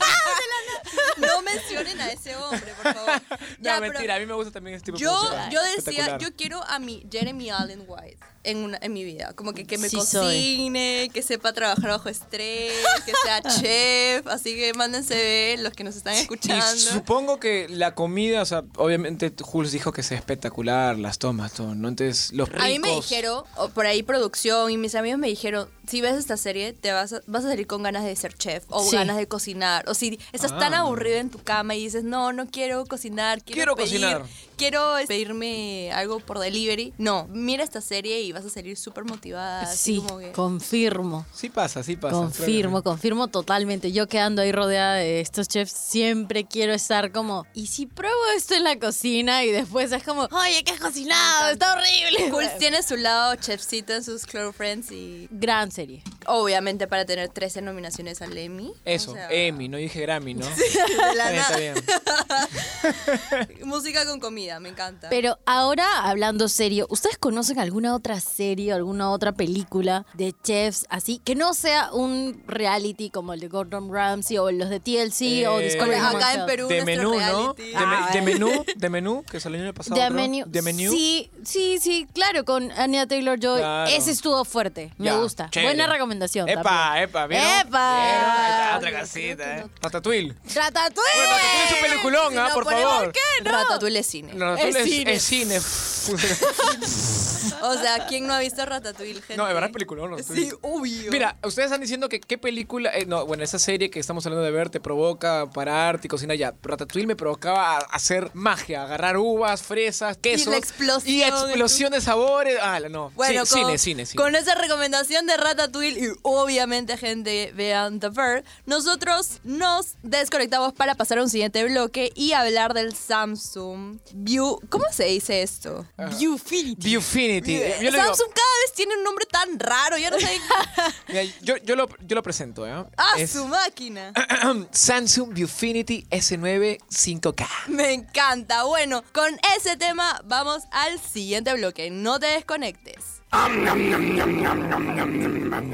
ese 2.15 2.37
hombre, 2.37 2.73
por 2.83 2.95
favor. 2.95 3.23
no, 3.31 3.37
Ya, 3.61 3.79
pero- 3.81 3.93
mentira, 3.93 4.15
a 4.17 4.19
mí 4.19 4.27
me 4.27 4.35
gusta 4.35 4.51
también 4.51 4.77
este 4.77 4.87
tipo 4.93 4.99
de 4.99 5.05
Yo, 5.05 5.13
música. 5.13 5.51
yo 5.51 5.61
decía, 5.77 6.19
yo 6.19 6.29
quiero 6.37 6.63
a 6.65 6.79
mi 6.79 7.07
Jeremy 7.11 7.51
Allen 7.51 7.85
White 7.87 8.19
en, 8.45 8.59
una, 8.59 8.79
en 8.83 8.93
mi 8.93 9.05
vida. 9.05 9.33
Como 9.35 9.53
que, 9.55 9.65
que 9.67 9.79
me 9.79 9.89
Sí 9.89 9.97
soy. 10.01 10.27
cocine, 10.37 11.11
que 11.13 11.23
sepa 11.23 11.53
trabajar 11.53 11.91
bajo 11.91 12.09
estrés, 12.09 12.73
que 13.07 13.13
sea 13.25 13.41
chef. 13.61 14.27
Así 14.27 14.55
que 14.55 14.73
mándense 14.75 15.15
ver 15.15 15.59
los 15.61 15.73
que 15.73 15.83
nos 15.85 15.97
están 15.97 16.15
Y 16.15 16.19
escuchando. 16.19 16.65
supongo 16.77 17.41
que 17.41 17.69
la 17.71 17.95
comida, 17.95 18.43
o 18.43 18.45
sea, 18.47 18.65
obviamente 18.77 19.33
Jules 19.43 19.73
dijo 19.73 19.93
que 19.93 20.03
es 20.03 20.13
espectacular, 20.13 20.99
las 20.99 21.19
tomas, 21.19 21.53
todo, 21.55 21.75
¿no? 21.75 21.89
Entonces, 21.89 22.33
los 22.33 22.49
ricos... 22.49 22.65
A 22.65 22.69
mí 22.69 22.79
me 22.79 22.91
dijeron, 22.95 23.45
o 23.57 23.69
por 23.71 23.87
ahí 23.87 24.03
producción, 24.03 24.71
y 24.71 24.77
mis 24.77 24.95
amigos 24.95 25.19
me 25.19 25.29
dijeron, 25.29 25.69
si 25.89 26.01
ves 26.03 26.15
esta 26.17 26.37
serie, 26.37 26.73
te 26.75 26.93
vas 26.93 27.13
a, 27.15 27.21
vas 27.27 27.45
a 27.45 27.49
salir 27.49 27.67
con 27.67 27.83
ganas 27.83 28.05
de 28.05 28.15
ser 28.17 28.35
chef, 28.35 28.65
o 28.69 28.83
Sí. 28.85 28.97
ganas 28.97 29.17
de 29.17 29.27
cocinar, 29.27 29.89
o 29.89 29.95
si 29.95 30.19
estás 30.33 30.57
tan 30.59 30.75
Ah. 30.75 30.81
aburrido 30.81 31.17
en 31.17 31.31
tu 31.31 31.43
cama 31.43 31.75
y 31.75 31.85
dices, 31.85 32.04
no, 32.05 32.33
no 32.33 32.47
quiero 32.47 32.85
cocinar, 32.87 33.43
Quiero 33.43 33.75
quiero, 33.75 33.77
pedir- 33.77 34.01
cocinar. 34.01 34.23
Quiero 34.65 34.95
pedirme 35.07 35.91
algo 35.93 36.21
por 36.21 36.39
delivery. 36.39 36.95
No, 36.97 37.27
mira 37.31 37.63
esta 37.63 37.81
serie 37.83 38.23
y 38.23 38.33
vas 38.33 38.45
a 38.47 38.51
salir 38.51 38.77
súper 38.77 39.05
motivada. 39.05 39.63
así 39.63 39.97
Sí, 39.97 40.03
como 40.07 40.19
que- 40.21 40.33
confirmo. 40.33 41.27
Sí 41.35 41.51
pasa, 41.51 41.83
sí 41.83 41.97
pasa. 41.97 42.15
Confirmo, 42.17 42.83
confirmo 42.83 43.29
totalmente. 43.29 43.93
Yo 43.93 44.07
quedando 44.07 44.41
ahí 44.43 44.53
rodeada 44.53 44.95
de 44.95 45.21
estos 45.21 45.49
chefs, 45.49 45.73
siempre 45.73 46.45
quiero 46.47 46.73
estar 46.73 47.13
como, 47.13 47.47
¿y 47.53 47.67
si 47.67 47.85
pruebo 47.87 48.17
esto 48.37 48.55
en 48.55 48.65
la 48.65 48.79
cocina? 48.79 49.45
Y 49.45 49.51
después 49.53 49.93
es 49.93 50.03
como, 50.03 50.23
oye, 50.23 50.65
¿qué 50.65 50.73
has 50.73 50.81
cocinado? 50.81 51.51
Está 51.51 51.75
horrible. 51.75 52.31
Jules 52.31 52.57
tiene 52.59 52.83
su 52.83 52.97
lado 52.97 53.35
chefcito 53.37 53.93
en 53.93 54.03
sus 54.03 54.25
Close 54.25 54.53
Friends 54.57 54.91
y 54.93 55.29
Gran 55.31 55.71
serie. 55.73 56.03
obviamente 56.27 56.87
para 56.87 57.05
tener 57.05 57.29
13 57.29 57.61
nominaciones 57.63 58.23
al 58.23 58.37
Emmy. 58.39 58.73
Eso, 58.87 59.11
O 59.11 59.15
sea, 59.15 59.29
Emmy, 59.31 59.69
no 59.69 59.77
dije 59.77 60.01
Grammy, 60.01 60.35
¿no? 60.35 60.47
de 60.47 61.15
la 61.17 61.33
Está 61.35 61.57
bien, 61.59 61.77
está 61.77 62.17
nada. 62.17 62.49
bien. 62.49 63.59
Música 63.65 64.05
con 64.07 64.21
comida, 64.21 64.54
me 64.61 64.69
encanta. 64.71 65.09
Pero 65.11 65.39
ahora, 65.47 65.87
hablando 66.05 66.49
serio, 66.49 66.87
¿ustedes 66.91 67.19
conocen 67.19 67.59
alguna 67.59 67.95
otra 67.95 68.21
serie, 68.21 68.73
alguna 68.73 69.11
otra 69.11 69.33
película 69.33 70.07
de 70.15 70.35
chefs 70.43 70.87
así? 70.91 71.21
Que 71.25 71.35
no 71.35 71.55
sea 71.55 71.91
un 71.93 72.43
reality 72.47 73.11
como 73.11 73.33
el 73.33 73.41
de 73.41 73.49
Gordon 73.49 73.93
Ramsay 73.93 74.39
o 74.39 74.51
los 74.51 74.71
de 74.71 74.81
TLC 74.81 75.47
o 75.49 75.61
Eh, 75.61 75.65
Discovery 75.65 76.01
Acá 76.01 76.35
en. 76.35 76.47
Perú, 76.47 76.69
De 76.69 76.85
menú, 76.85 77.19
¿no? 77.19 77.55
De, 77.55 77.73
Ah, 77.77 77.87
me- 77.87 78.13
de 78.19 78.21
bueno. 78.23 78.47
menú, 78.49 78.65
de 78.77 78.91
menú, 78.91 79.25
que 79.31 79.41
salió 79.41 79.59
el 79.59 79.65
año 79.67 79.75
pasado. 79.75 80.01
De 80.01 80.11
menú. 80.11 80.45
De 80.47 80.63
menú. 80.63 80.91
Sí, 80.91 81.31
sí, 81.45 81.79
sí, 81.81 82.07
claro, 82.13 82.45
con 82.45 82.71
Anya 82.73 83.07
Taylor 83.07 83.39
Joy. 83.41 83.59
Claro. 83.61 83.91
Ese 83.91 84.11
estuvo 84.11 84.45
fuerte. 84.45 84.93
Me 84.99 85.07
Ya, 85.07 85.17
gusta. 85.17 85.49
chévere. 85.51 85.75
Buena 85.75 85.87
recomendación. 85.93 86.49
Epa, 86.49 86.63
también. 86.63 87.05
epa, 87.05 87.27
¿vieron? 87.27 87.47
¡Epa! 87.61 88.05
¿Vieron? 88.05 88.31
Ahí 88.31 88.51
está, 88.51 88.77
otra 88.77 88.93
casita, 88.93 89.57
¿eh? 89.59 89.61
no. 89.63 89.71
Ratatouille. 89.81 90.35
¡Ratatouille! 90.55 91.11
Bueno, 91.17 91.33
Ratatouille 91.33 91.65
es 91.65 91.73
un 91.73 91.81
peliculón, 91.91 92.33
Si 92.33 92.39
¿ah? 92.39 92.49
no 92.49 92.55
por 92.55 92.65
favor. 92.65 93.13
Ratatouille 93.43 93.99
es 94.01 94.07
cine. 94.07 94.34
No, 94.35 94.47
Ratatouille 94.47 94.79
Es 94.81 94.87
es, 94.87 95.25
cine. 95.25 95.57
es 95.57 95.61
cine. 95.61 95.61
O 97.63 97.75
sea, 97.75 98.07
¿quién 98.07 98.27
no 98.27 98.35
ha 98.35 98.39
visto 98.41 98.65
Ratatouille, 98.65 99.15
gente? 99.21 99.37
No, 99.37 99.47
de 99.47 99.55
verdad 99.55 99.71
es 99.71 99.73
peliculón. 99.75 100.11
¿no? 100.11 100.19
Sí, 100.19 100.51
obvio. 100.63 101.11
Mira, 101.11 101.37
ustedes 101.45 101.67
están 101.67 101.81
diciendo 101.81 102.09
que 102.09 102.21
qué 102.21 102.39
película, 102.39 102.91
eh, 102.97 103.07
no, 103.07 103.27
bueno, 103.27 103.43
esa 103.45 103.59
serie 103.59 103.91
que 103.91 104.01
estamos 104.01 104.25
hablando 104.27 104.45
de 104.45 104.51
ver 104.51 104.71
te 104.71 104.81
provoca 104.81 105.49
pararte 105.51 106.07
y 106.07 106.09
cocinar 106.09 106.37
ya. 106.37 106.55
Ratatouille 106.63 107.07
me 107.07 107.17
provocaba 107.17 107.77
a- 107.77 107.79
hacer 107.79 108.31
magia, 108.35 108.83
agarrar 108.83 109.17
uvas, 109.17 109.63
fresas, 109.63 110.17
quesos. 110.19 110.49
la 110.49 110.57
explosión 110.59 111.15
Y 111.15 111.23
explosión 111.23 111.93
de 111.93 112.01
sabores. 112.01 112.59
Ah, 112.63 112.81
no. 112.91 113.11
Bueno, 113.15 113.45
Sí, 113.47 113.53
con, 113.55 113.61
cine, 113.67 113.79
cine, 113.79 114.07
cine. 114.07 114.23
con 114.23 114.35
esa 114.37 114.55
recomendación 114.55 115.27
de 115.27 115.37
Ratatouille 115.37 115.99
y 116.01 116.09
obviamente 116.23 116.97
gente 116.97 117.53
vean 117.55 118.01
The 118.01 118.09
Bird, 118.11 118.45
nosotros 118.67 119.41
nos 119.45 119.95
desconectamos 120.03 120.73
para 120.73 120.95
pasar 120.95 121.19
a 121.19 121.23
un 121.23 121.29
siguiente 121.31 121.65
bloque 121.65 122.13
y 122.15 122.33
hablar 122.33 122.75
del 122.75 122.95
Samsung 122.95 123.99
View. 124.13 124.61
¿Cómo 124.69 124.85
se 124.93 125.05
dice 125.05 125.43
esto? 125.43 125.87
Viewfinity. 126.19 126.89
Viewfinity. 126.89 127.44
Yo, 127.53 127.91
le 127.91 127.91
digo- 127.91 128.05
Samsung 128.05 128.29
cada 128.35 128.55
vez 128.65 128.73
tiene 128.75 128.97
un 128.97 129.05
nombre 129.05 129.27
tan 129.27 129.59
raro, 129.59 129.99
ya 129.99 130.11
no 130.11 130.19
sé. 130.19 130.41
mira, 131.09 131.23
yo, 131.43 131.57
yo 131.59 131.77
lo, 131.77 131.87
yo 132.01 132.15
lo 132.15 132.23
presento, 132.23 132.67
¿eh? 132.67 132.85
¡Ah, 132.97 133.13
Es 133.19 133.33
su 133.33 133.47
máquina! 133.47 134.13
Samsung 134.73 135.35
Viewfinity 135.35 136.07
S9 136.11 136.79
5K. 136.91 137.47
Me 137.69 137.93
encanta. 137.93 138.65
Bueno, 138.65 139.03
con 139.13 139.39
ese 139.57 139.77
tema 139.77 140.21
vamos 140.25 140.65
al 140.71 140.99
siguiente 141.01 141.53
bloque. 141.55 141.91
No 141.91 142.19
te 142.19 142.27
desconectes. 142.27 143.21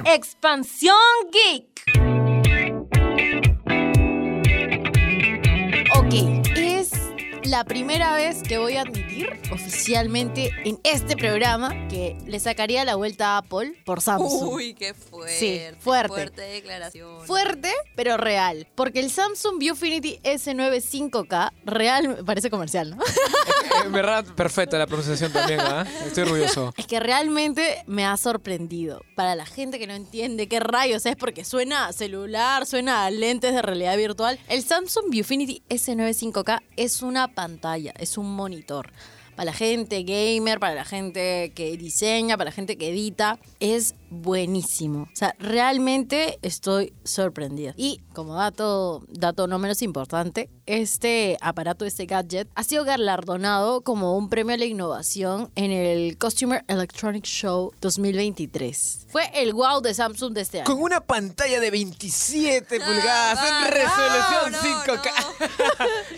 Expansión 0.05 0.97
Geek. 1.33 3.50
La 7.51 7.65
primera 7.65 8.15
vez 8.15 8.45
que 8.45 8.59
voy 8.59 8.77
a 8.77 8.83
admitir 8.83 9.29
oficialmente 9.51 10.53
en 10.65 10.79
este 10.85 11.17
programa 11.17 11.89
que 11.89 12.17
le 12.25 12.39
sacaría 12.39 12.85
la 12.85 12.95
vuelta 12.95 13.35
a 13.35 13.39
Apple 13.39 13.75
por 13.85 14.01
Samsung. 14.01 14.53
Uy, 14.53 14.75
qué 14.75 14.95
fuerte. 14.95 15.37
Sí, 15.37 15.61
fuerte. 15.81 16.09
Fuerte 16.09 16.43
declaración. 16.43 17.27
Fuerte, 17.27 17.73
pero 17.97 18.17
real. 18.17 18.69
Porque 18.77 19.01
el 19.01 19.11
Samsung 19.11 19.59
Viewfinity 19.59 20.21
S9 20.23 21.11
5K, 21.11 21.51
real, 21.65 22.23
parece 22.25 22.51
comercial, 22.51 22.91
¿no? 22.91 23.03
Eh, 23.03 23.83
En 23.85 23.93
verdad, 23.93 24.25
perfecta 24.37 24.79
la 24.79 24.87
pronunciación 24.87 25.33
también, 25.33 25.59
¿ah? 25.61 25.85
Estoy 26.07 26.25
orgulloso. 26.25 26.73
Es 26.77 26.87
que 26.87 27.01
realmente 27.01 27.83
me 27.87 28.05
ha 28.05 28.17
sorprendido. 28.17 29.03
Para 29.17 29.35
la 29.35 29.47
gente 29.47 29.81
que 29.81 29.89
no 29.89 29.95
entiende 29.95 30.47
qué 30.49 30.61
rayos 30.61 31.05
es 31.05 31.17
porque 31.17 31.45
suena 31.45 31.87
a 31.87 31.93
celular, 31.93 32.65
suena 32.67 33.07
a 33.07 33.11
lentes 33.11 33.53
de 33.55 33.63
realidad 33.63 33.97
virtual, 33.97 34.39
el 34.49 34.63
Samsung 34.63 35.07
Viewfinity 35.11 35.63
S9 35.69 36.33
5K 36.33 36.61
es 36.77 37.03
una 37.03 37.29
pantalla, 37.41 37.95
es 37.99 38.19
un 38.19 38.37
monitor. 38.37 38.91
Para 39.37 39.47
la 39.47 39.53
gente 39.53 40.03
gamer, 40.03 40.61
para 40.61 40.75
la 40.75 40.85
gente 40.85 41.53
que 41.55 41.77
diseña, 41.77 42.37
para 42.37 42.51
la 42.51 42.53
gente 42.53 42.77
que 42.77 42.91
edita, 42.91 43.39
es 43.59 43.95
buenísimo. 44.11 45.03
O 45.03 45.17
sea, 45.17 45.35
realmente 45.39 46.39
estoy 46.43 46.93
sorprendida. 47.05 47.73
Y 47.77 48.01
como 48.13 48.35
dato, 48.35 49.05
dato 49.09 49.47
no 49.47 49.59
menos 49.59 49.83
importante, 49.83 50.51
este 50.67 51.39
aparato, 51.41 51.85
este 51.85 52.07
gadget, 52.07 52.49
ha 52.55 52.65
sido 52.65 52.85
galardonado 52.85 53.81
como 53.83 54.17
un 54.17 54.29
premio 54.29 54.55
a 54.55 54.59
la 54.59 54.65
innovación 54.65 55.51
en 55.55 55.71
el 55.71 56.19
Consumer 56.19 56.65
Electronic 56.69 57.25
Show 57.25 57.73
2023. 57.81 59.07
Fue 59.09 59.31
el 59.35 59.55
wow 59.55 59.81
de 59.81 59.95
Samsung 59.95 60.35
de 60.35 60.41
este 60.43 60.59
año. 60.61 60.67
Con 60.67 60.83
una 60.83 61.01
pantalla 61.01 61.61
de 61.61 61.71
27 61.71 62.81
pulgadas 62.81 63.39
ah, 63.41 63.65
en 63.65 63.73
resolución 63.73 64.53
no, 64.53 64.95
no, 64.97 65.03
5K. 65.03 65.11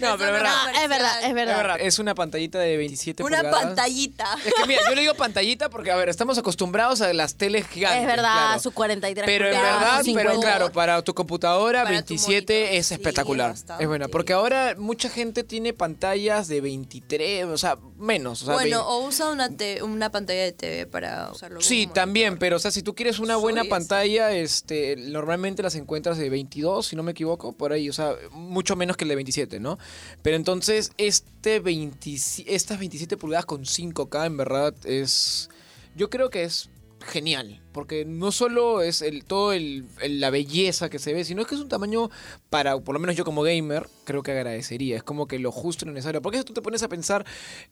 No, 0.00 0.08
Eso 0.08 0.18
pero 0.18 0.18
no 0.18 0.24
es 0.24 0.32
verdad. 0.32 0.54
Es 0.82 0.88
verdad, 0.88 1.22
es 1.22 1.34
verdad, 1.34 1.76
es 1.80 1.98
una 1.98 2.14
pantallita 2.14 2.58
de 2.58 2.76
27 2.76 3.11
Una 3.20 3.38
pulgadas. 3.42 3.64
pantallita. 3.64 4.26
Es 4.44 4.54
que 4.54 4.66
mira, 4.66 4.80
yo 4.88 4.94
le 4.94 5.00
digo 5.02 5.14
pantallita 5.14 5.68
porque, 5.70 5.90
a 5.90 5.96
ver, 5.96 6.08
estamos 6.08 6.38
acostumbrados 6.38 7.00
a 7.00 7.12
las 7.12 7.34
teles 7.36 7.66
gigantes. 7.68 8.00
Es 8.02 8.06
verdad, 8.06 8.22
claro. 8.32 8.60
su 8.60 8.70
43 8.72 9.26
Pero 9.26 9.46
en 9.46 9.52
verdad, 9.52 9.90
pero 9.96 10.04
50. 10.04 10.40
claro, 10.40 10.72
para 10.72 11.02
tu 11.02 11.14
computadora 11.14 11.84
Para 11.84 12.02
tu 12.02 12.14
27 12.14 12.52
monitor, 12.54 12.76
es 12.78 12.92
espectacular. 12.92 13.54
es 13.80 13.86
buena, 13.86 14.08
porque 14.08 14.32
ahora 14.32 14.74
mucha 14.78 15.08
gente 15.08 15.44
tiene 15.44 15.72
pantallas 15.72 16.48
de 16.48 16.60
23, 16.60 17.46
o 17.46 17.58
sea, 17.58 17.78
menos. 17.98 18.42
O 18.42 18.46
sea, 18.46 18.54
bueno, 18.54 18.78
vein- 18.78 18.86
o 18.86 19.06
usa 19.06 19.30
una, 19.30 19.48
te- 19.50 19.82
una 19.82 20.10
pantalla 20.10 20.42
de 20.42 20.52
TV 20.52 20.86
para 20.86 21.30
usarlo. 21.32 21.56
como 21.56 21.66
Sí, 21.68 21.74
monitor. 21.76 21.94
también, 21.94 22.38
pero 22.38 22.56
o 22.56 22.58
sea, 22.58 22.70
si 22.70 22.82
tú 22.82 22.94
quieres 22.94 23.18
una 23.18 23.36
buena 23.36 23.64
pantalla, 23.64 24.32
este, 24.32 24.96
normalmente 24.96 25.62
las 25.62 25.74
encuentras 25.74 26.18
de 26.18 26.30
22, 26.30 26.86
si 26.86 26.96
no 26.96 27.02
me 27.02 27.12
equivoco, 27.12 27.52
por 27.52 27.72
ahí, 27.72 27.88
o 27.88 27.92
sea, 27.92 28.14
mucho 28.32 28.76
menos 28.76 28.96
que 28.96 29.04
el 29.04 29.08
de 29.08 29.14
27, 29.16 29.60
¿no? 29.60 29.78
Pero 30.22 30.36
entonces, 30.36 30.92
este 30.98 31.60
20 31.60 32.14
estas 32.46 32.78
27 32.78 32.91
pulgadas 33.18 33.46
con 33.46 33.64
5K, 33.64 34.26
en 34.26 34.36
verdad, 34.36 34.74
es, 34.84 35.48
yo 35.96 36.10
creo 36.10 36.30
que 36.30 36.44
es 36.44 36.70
genial, 37.02 37.60
porque 37.72 38.04
no 38.04 38.32
solo 38.32 38.80
es 38.80 39.02
el 39.02 39.24
todo 39.24 39.52
la 39.54 40.30
belleza 40.30 40.88
que 40.88 40.98
se 40.98 41.12
ve, 41.12 41.24
sino 41.24 41.42
es 41.42 41.48
que 41.48 41.54
es 41.54 41.60
un 41.60 41.68
tamaño 41.68 42.10
para, 42.48 42.78
por 42.78 42.94
lo 42.94 43.00
menos 43.00 43.16
yo 43.16 43.24
como 43.24 43.42
gamer, 43.42 43.88
creo 44.04 44.22
que 44.22 44.32
agradecería, 44.32 44.96
es 44.96 45.02
como 45.02 45.26
que 45.26 45.38
lo 45.38 45.52
justo 45.52 45.84
y 45.84 45.88
lo 45.88 45.94
necesario, 45.94 46.22
porque 46.22 46.38
si 46.38 46.44
tú 46.44 46.52
te 46.52 46.62
pones 46.62 46.82
a 46.82 46.88
pensar, 46.88 47.26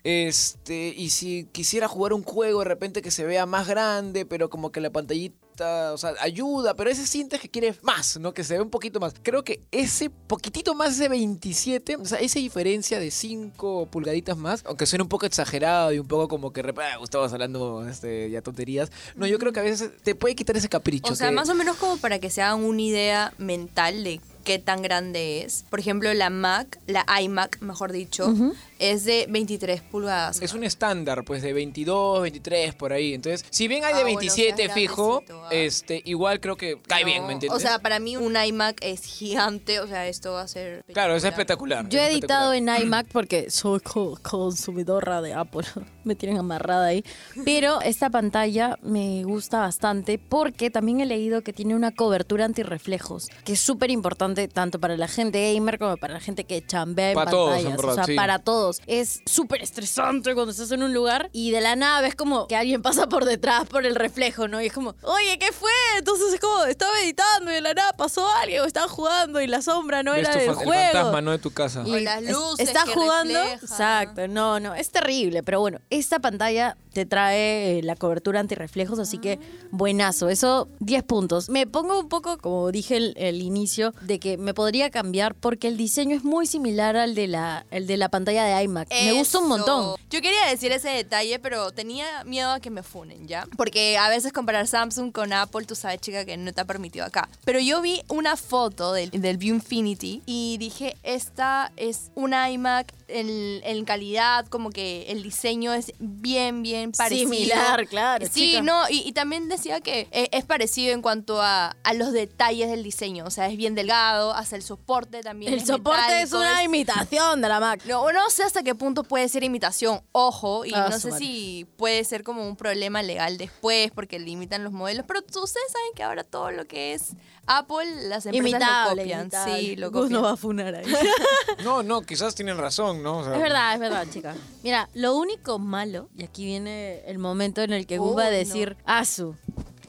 este, 0.04 0.94
y 0.96 1.10
si 1.10 1.46
quisiera 1.52 1.88
jugar 1.88 2.12
un 2.12 2.22
juego 2.22 2.60
de 2.60 2.66
repente 2.66 3.02
que 3.02 3.10
se 3.10 3.24
vea 3.24 3.46
más 3.46 3.68
grande, 3.68 4.26
pero 4.26 4.50
como 4.50 4.72
que 4.72 4.80
la 4.80 4.90
pantallita, 4.90 5.36
o 5.60 5.98
sea, 5.98 6.14
ayuda, 6.20 6.74
pero 6.74 6.90
ese 6.90 7.06
sientes 7.06 7.40
que 7.40 7.48
quieres 7.48 7.82
más, 7.82 8.18
¿no? 8.18 8.32
Que 8.34 8.44
se 8.44 8.54
ve 8.54 8.60
un 8.62 8.70
poquito 8.70 9.00
más. 9.00 9.14
Creo 9.22 9.44
que 9.44 9.60
ese 9.70 10.10
poquitito 10.10 10.74
más 10.74 10.98
de 10.98 11.08
27, 11.08 11.96
o 11.96 12.04
sea, 12.04 12.18
esa 12.18 12.38
diferencia 12.38 12.98
de 12.98 13.10
5 13.10 13.86
pulgaditas 13.86 14.36
más, 14.36 14.62
aunque 14.66 14.86
suene 14.86 15.02
un 15.02 15.08
poco 15.08 15.26
exagerado 15.26 15.92
y 15.92 15.98
un 15.98 16.06
poco 16.08 16.28
como 16.28 16.52
que, 16.52 16.60
ah, 16.60 16.98
estabas 17.02 17.32
hablando 17.32 17.86
este, 17.88 18.30
ya 18.30 18.42
tonterías, 18.42 18.90
no, 19.16 19.26
yo 19.26 19.38
creo 19.38 19.52
que 19.52 19.60
a 19.60 19.64
veces 19.64 19.90
te 20.02 20.14
puede 20.14 20.34
quitar 20.34 20.56
ese 20.56 20.68
capricho. 20.68 21.12
O 21.12 21.16
sea, 21.16 21.28
que- 21.28 21.34
más 21.34 21.48
o 21.48 21.54
menos 21.54 21.76
como 21.76 21.96
para 21.98 22.18
que 22.18 22.30
se 22.30 22.42
hagan 22.42 22.64
una 22.64 22.82
idea 22.82 23.32
mental 23.38 24.04
de 24.04 24.20
qué 24.44 24.58
tan 24.58 24.80
grande 24.82 25.42
es. 25.42 25.64
Por 25.68 25.80
ejemplo, 25.80 26.12
la 26.14 26.30
Mac, 26.30 26.78
la 26.86 27.04
iMac, 27.20 27.60
mejor 27.60 27.92
dicho, 27.92 28.32
es 28.80 29.04
de 29.04 29.26
23 29.28 29.82
pulgadas. 29.82 30.42
Es 30.42 30.52
un 30.54 30.64
estándar, 30.64 31.24
pues, 31.24 31.42
de 31.42 31.52
22, 31.52 32.22
23, 32.22 32.74
por 32.74 32.92
ahí. 32.92 33.14
Entonces, 33.14 33.44
si 33.50 33.68
bien 33.68 33.84
hay 33.84 33.92
Ah, 33.92 33.96
de 33.98 34.02
bueno, 34.02 34.18
27 34.20 34.52
o 34.62 34.66
sea, 34.66 34.74
fijo, 34.74 35.22
ah. 35.30 35.48
este, 35.52 36.02
igual 36.04 36.40
creo 36.40 36.56
que 36.56 36.80
cae 36.86 37.04
bien, 37.04 37.26
¿me 37.26 37.34
entiendes? 37.34 37.56
O 37.56 37.60
sea, 37.60 37.78
para 37.78 37.98
mí 38.00 38.16
un 38.16 38.36
iMac 38.36 38.78
es 38.82 39.02
gigante, 39.04 39.80
o 39.80 39.86
sea, 39.86 40.06
esto 40.08 40.32
va 40.32 40.42
a 40.42 40.48
ser... 40.48 40.84
claro, 40.92 41.14
es 41.14 41.24
espectacular. 41.24 41.88
Yo 41.88 42.00
he 42.00 42.06
es 42.06 42.12
editado 42.12 42.52
en 42.54 42.68
iMac 42.68 43.06
porque 43.12 43.50
soy 43.50 43.80
co- 43.80 44.18
consumidora 44.22 45.20
de 45.22 45.34
Apple. 45.34 45.66
me 46.04 46.14
tienen 46.14 46.38
amarrada 46.38 46.86
ahí. 46.86 47.04
Pero 47.44 47.80
esta 47.82 48.08
pantalla 48.10 48.78
me 48.82 49.22
gusta 49.24 49.60
bastante 49.60 50.18
porque 50.18 50.70
también 50.70 51.00
he 51.00 51.06
leído 51.06 51.42
que 51.42 51.52
tiene 51.52 51.74
una 51.74 51.92
cobertura 51.92 52.46
antirreflejos, 52.46 53.28
que 53.44 53.52
es 53.52 53.60
súper 53.60 53.90
importante 53.90 54.48
tanto 54.48 54.80
para 54.80 54.96
la 54.96 55.08
gente 55.08 55.52
gamer 55.52 55.78
como 55.78 55.96
para 55.98 56.14
la 56.14 56.20
gente 56.20 56.44
que 56.44 56.64
chambea 56.66 57.10
en 57.10 57.14
Para 57.14 57.30
todos, 57.30 57.56
en 57.58 57.64
pantallas. 57.64 57.76
verdad, 57.76 57.92
o 57.92 57.94
sea, 57.96 58.04
sí. 58.04 58.14
para 58.16 58.38
todos. 58.38 58.69
Todos. 58.78 58.80
Es 58.86 59.22
súper 59.26 59.62
estresante 59.62 60.34
cuando 60.34 60.52
estás 60.52 60.70
en 60.72 60.82
un 60.82 60.92
lugar 60.92 61.28
y 61.32 61.50
de 61.50 61.60
la 61.60 61.76
nada 61.76 62.00
ves 62.00 62.14
como 62.14 62.46
que 62.46 62.56
alguien 62.56 62.82
pasa 62.82 63.08
por 63.08 63.24
detrás 63.24 63.66
por 63.68 63.84
el 63.86 63.94
reflejo, 63.94 64.48
¿no? 64.48 64.60
Y 64.60 64.66
es 64.66 64.72
como, 64.72 64.94
oye, 65.02 65.38
¿qué 65.38 65.52
fue? 65.52 65.70
Entonces 65.98 66.34
es 66.34 66.40
como, 66.40 66.64
estaba 66.64 66.92
meditando 67.00 67.50
y 67.50 67.54
de 67.54 67.60
la 67.60 67.74
nada 67.74 67.92
pasó 67.92 68.28
alguien, 68.42 68.62
o 68.62 68.64
estaba 68.64 68.88
jugando 68.88 69.40
y 69.40 69.46
la 69.46 69.62
sombra 69.62 70.02
no 70.02 70.12
Ves 70.12 70.28
era 70.28 70.36
del 70.36 70.46
fa- 70.54 70.60
el 70.60 70.66
juego. 70.66 70.82
fantasma, 70.92 71.20
¿no? 71.20 71.30
De 71.32 71.38
tu 71.38 71.50
casa. 71.50 71.82
Y- 71.86 72.00
las 72.00 72.22
es- 72.22 72.30
luces 72.32 72.68
Estás 72.68 72.84
que 72.84 72.92
jugando. 72.94 73.38
Exacto, 73.42 74.28
no, 74.28 74.60
no, 74.60 74.74
es 74.74 74.90
terrible. 74.90 75.42
Pero 75.42 75.60
bueno, 75.60 75.78
esta 75.90 76.18
pantalla 76.18 76.76
te 76.92 77.06
trae 77.06 77.78
eh, 77.78 77.82
la 77.82 77.94
cobertura 77.96 78.40
antirreflejos, 78.40 78.98
así 78.98 79.18
que 79.18 79.38
buenazo. 79.70 80.28
Eso, 80.28 80.68
10 80.80 81.02
puntos. 81.04 81.48
Me 81.48 81.66
pongo 81.66 81.98
un 82.00 82.08
poco, 82.08 82.38
como 82.38 82.70
dije 82.72 82.96
el, 82.96 83.14
el 83.16 83.42
inicio, 83.42 83.92
de 84.02 84.18
que 84.18 84.36
me 84.36 84.54
podría 84.54 84.90
cambiar 84.90 85.34
porque 85.34 85.68
el 85.68 85.76
diseño 85.76 86.16
es 86.16 86.24
muy 86.24 86.46
similar 86.46 86.96
al 86.96 87.14
de 87.14 87.28
la, 87.28 87.66
el 87.70 87.86
de 87.86 87.96
la 87.96 88.08
pantalla 88.08 88.44
de 88.44 88.52
iMac. 88.62 88.88
Me 88.90 89.12
gusta 89.12 89.38
un 89.38 89.48
montón. 89.48 89.96
Yo 90.10 90.20
quería 90.20 90.46
decir 90.46 90.72
ese 90.72 90.88
detalle, 90.88 91.38
pero 91.38 91.70
tenía 91.70 92.24
miedo 92.24 92.50
a 92.50 92.60
que 92.60 92.70
me 92.70 92.82
funen, 92.82 93.28
¿ya? 93.28 93.46
Porque 93.56 93.96
a 93.96 94.08
veces 94.08 94.32
comparar 94.32 94.66
Samsung 94.66 95.12
con 95.12 95.32
Apple, 95.32 95.66
tú 95.66 95.74
sabes, 95.74 96.00
chica, 96.00 96.24
que 96.24 96.36
no 96.36 96.52
te 96.52 96.60
ha 96.60 96.64
permitido 96.64 97.04
acá. 97.04 97.28
Pero 97.44 97.60
yo 97.60 97.80
vi 97.80 98.02
una 98.08 98.36
foto 98.36 98.92
del, 98.92 99.10
del 99.10 99.36
View 99.36 99.54
Infinity 99.54 100.22
y 100.26 100.56
dije, 100.58 100.96
esta 101.02 101.72
es 101.76 102.10
una 102.14 102.50
iMac 102.50 102.92
en, 103.12 103.60
en 103.64 103.84
calidad, 103.84 104.46
como 104.46 104.70
que 104.70 105.06
el 105.10 105.22
diseño 105.22 105.72
es 105.74 105.92
bien, 105.98 106.62
bien 106.62 106.92
parecido. 106.92 107.30
Similar, 107.30 107.86
claro, 107.88 108.26
Sí, 108.26 108.50
chica. 108.52 108.62
no, 108.62 108.88
y, 108.88 108.98
y 109.06 109.12
también 109.12 109.48
decía 109.48 109.80
que 109.80 110.08
eh, 110.12 110.28
es 110.32 110.44
parecido 110.44 110.92
en 110.92 111.02
cuanto 111.02 111.40
a, 111.42 111.76
a 111.82 111.94
los 111.94 112.12
detalles 112.12 112.70
del 112.70 112.82
diseño. 112.82 113.24
O 113.26 113.30
sea, 113.30 113.48
es 113.48 113.56
bien 113.56 113.74
delgado, 113.74 114.32
hasta 114.34 114.56
el 114.56 114.62
soporte 114.62 115.20
también. 115.22 115.52
El 115.52 115.60
es 115.60 115.66
soporte 115.66 116.22
es 116.22 116.32
una 116.32 116.60
es- 116.60 116.66
imitación 116.66 117.40
de 117.40 117.48
la 117.48 117.60
Mac. 117.60 117.82
no, 117.86 118.10
no 118.12 118.30
sé 118.30 118.42
hasta 118.44 118.62
qué 118.62 118.74
punto 118.74 119.02
puede 119.04 119.28
ser 119.28 119.44
imitación, 119.44 120.00
ojo, 120.12 120.64
y 120.64 120.72
Ah, 120.74 120.88
no 120.90 120.98
sé 120.98 121.10
madre. 121.10 121.24
si 121.24 121.66
puede 121.76 122.04
ser 122.04 122.22
como 122.22 122.46
un 122.46 122.56
problema 122.56 123.02
legal 123.02 123.38
después 123.38 123.90
porque 123.92 124.18
limitan 124.18 124.64
los 124.64 124.72
modelos, 124.72 125.04
pero 125.06 125.22
tú- 125.22 125.42
ustedes 125.42 125.72
saben 125.72 125.88
que 125.94 126.02
ahora 126.02 126.24
todo 126.24 126.50
lo 126.50 126.66
que 126.66 126.94
es 126.94 127.10
Apple, 127.46 128.08
las 128.08 128.26
empresas 128.26 128.48
Imitable, 128.50 128.94
lo 128.94 129.02
copian, 129.02 129.20
imitable. 129.22 129.60
sí, 129.60 129.76
lo 129.76 129.90
Gus 129.90 130.02
copian. 130.02 130.12
no 130.20 130.22
va 130.22 130.32
a 130.32 130.36
funar 130.36 130.74
ahí. 130.74 130.84
No, 131.64 131.82
no, 131.82 132.02
quizás 132.02 132.34
tienen 132.34 132.56
razón, 132.58 132.99
¿no? 133.00 133.18
O 133.18 133.24
sea, 133.24 133.34
Es 133.34 133.40
verdad, 133.42 133.74
es 133.74 133.80
verdad, 133.80 134.06
chica. 134.10 134.34
Mira, 134.62 134.88
lo 134.94 135.16
único 135.16 135.58
malo, 135.58 136.08
y 136.16 136.24
aquí 136.24 136.44
viene 136.44 137.02
el 137.06 137.18
momento 137.18 137.62
en 137.62 137.72
el 137.72 137.86
que 137.86 137.98
Gus 137.98 138.16
va 138.16 138.24
a 138.24 138.28
Uy, 138.28 138.32
no. 138.32 138.38
decir, 138.38 138.76
Asu, 138.84 139.36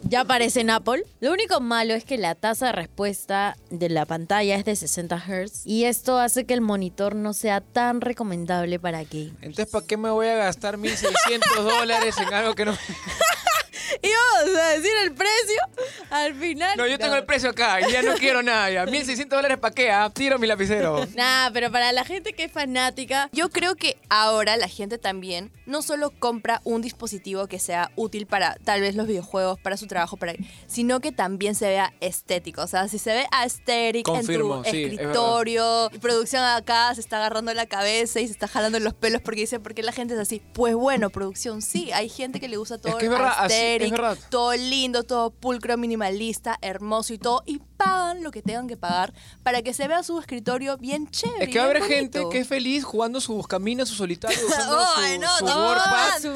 ya 0.04 0.22
aparece 0.22 0.62
en 0.62 0.70
Apple. 0.72 1.04
Lo 1.20 1.32
único 1.32 1.60
malo 1.62 1.94
es 1.94 2.04
que 2.06 2.18
la 2.18 2.36
tasa 2.36 2.68
de 2.68 2.72
respuesta 2.74 3.56
de 3.70 3.88
la 3.90 4.06
pantalla 4.06 4.56
es 4.56 4.66
de 4.66 4.76
60 4.76 5.18
Hz 5.18 5.66
y 5.66 5.86
esto 5.86 6.18
hace 6.18 6.46
que 6.46 6.54
el 6.54 6.62
monitor 6.62 7.16
no 7.16 7.34
sea 7.34 7.62
tan 7.62 8.02
recomendable 8.02 8.80
para 8.80 9.04
gamers. 9.04 9.36
Entonces, 9.42 9.68
¿para 9.68 9.86
qué 9.86 9.98
me 9.98 10.10
voy 10.10 10.28
a 10.28 10.36
gastar 10.36 10.78
1.600 10.78 11.62
dólares 11.62 12.16
en 12.18 12.34
algo 12.34 12.56
que 12.56 12.66
no... 12.66 12.76
Y 14.02 14.10
vamos 14.10 14.58
a 14.60 14.68
decir 14.70 14.92
el 15.04 15.14
precio 15.14 15.62
al 16.10 16.36
final. 16.36 16.78
No, 16.78 16.88
yo 16.88 16.98
tengo 16.98 17.16
el 17.16 17.26
precio 17.26 17.50
acá 17.50 17.80
y 17.88 17.92
ya 17.92 18.02
no 18.02 18.16
quiero 18.16 18.42
nada. 18.44 18.70
Ya. 18.70 18.86
1.600 18.86 19.28
dólares 19.28 19.58
para 19.58 19.74
qué, 19.74 19.92
ah? 19.92 20.10
Tiro 20.14 20.40
mi 20.40 20.48
lapicero. 20.48 21.06
Nah, 21.16 21.50
pero 21.54 21.72
para 21.72 21.92
la 21.92 22.04
gente 22.04 22.34
que 22.34 22.46
es 22.46 22.52
fanática, 22.52 23.30
Yo 23.32 23.50
creo 23.50 23.76
que 23.76 23.98
ahora 24.10 24.58
la 24.58 24.68
gente 24.68 24.98
también 24.98 25.52
no 25.66 25.82
solo 25.82 26.12
compra 26.12 26.62
un 26.64 26.82
dispositivo 26.82 27.48
que 27.48 27.60
sea 27.60 27.92
útil 27.96 28.26
para 28.26 28.56
tal 28.64 28.82
vez 28.82 28.96
los 28.96 29.08
videojuegos, 29.08 29.60
para 29.60 29.78
su 29.78 29.88
trabajo, 29.88 30.18
para 30.18 30.34
sino 30.68 31.00
que 31.00 31.12
también 31.12 31.56
se 31.56 31.68
vea 31.68 31.94
estético. 32.02 32.62
O 32.64 32.68
sea, 32.68 32.88
si 32.88 32.98
se 32.98 33.14
ve 33.14 33.26
aesthetic 33.32 34.06
Confirmo, 34.06 34.58
en 34.58 34.64
tu 34.64 34.70
sí, 34.72 34.84
escritorio, 34.84 35.90
producción 36.02 36.44
acá 36.44 36.94
se 36.96 37.02
está 37.02 37.18
agarrando 37.18 37.54
la 37.54 37.66
cabeza 37.66 38.20
y 38.20 38.28
se 38.28 38.34
está 38.34 38.48
jalando 38.48 38.80
los 38.80 38.94
pelos 38.94 39.22
porque 39.22 39.42
dice, 39.42 39.60
¿por 39.60 39.74
qué 39.74 39.84
la 39.84 39.92
gente 39.92 40.14
es 40.14 40.20
así? 40.20 40.42
Pues 40.54 40.76
bueno, 40.76 41.10
producción, 41.10 41.62
sí, 41.62 41.92
hay 41.92 42.10
gente 42.10 42.40
que 42.40 42.48
le 42.48 42.58
gusta 42.58 42.78
todo 42.78 42.98
que 42.98 43.06
es 43.06 43.12
verdad, 43.12 43.34
así- 43.38 43.54
es 43.62 44.30
todo 44.30 44.54
lindo, 44.56 45.04
todo 45.04 45.32
pulcro, 45.32 45.78
minimalista, 45.78 46.58
hermoso 46.62 47.14
y 47.14 47.18
todo, 47.18 47.44
y 47.46 47.60
pagan 47.78 48.24
lo 48.24 48.32
que 48.32 48.42
tengan 48.42 48.68
que 48.68 48.78
pagar 48.78 49.14
para 49.44 49.62
que 49.62 49.74
se 49.74 49.88
vea 49.88 50.04
su 50.04 50.20
escritorio 50.20 50.78
bien 50.78 51.10
chévere. 51.10 51.46
Es 51.46 51.50
que 51.50 51.58
va 51.60 51.66
a 51.66 51.70
haber 51.70 51.84
bien 51.84 52.00
gente 52.00 52.24
que 52.32 52.40
es 52.40 52.48
feliz 52.48 52.84
jugando 52.84 53.20
su 53.22 53.34
buscamina, 53.34 53.86
su 53.86 53.96
solitario, 53.96 54.38
usando 54.48 54.80
su, 54.86 55.20
no, 55.20 55.38
su 55.38 55.46
no, 55.46 55.68
WordPad, 55.68 56.22
su, 56.22 56.28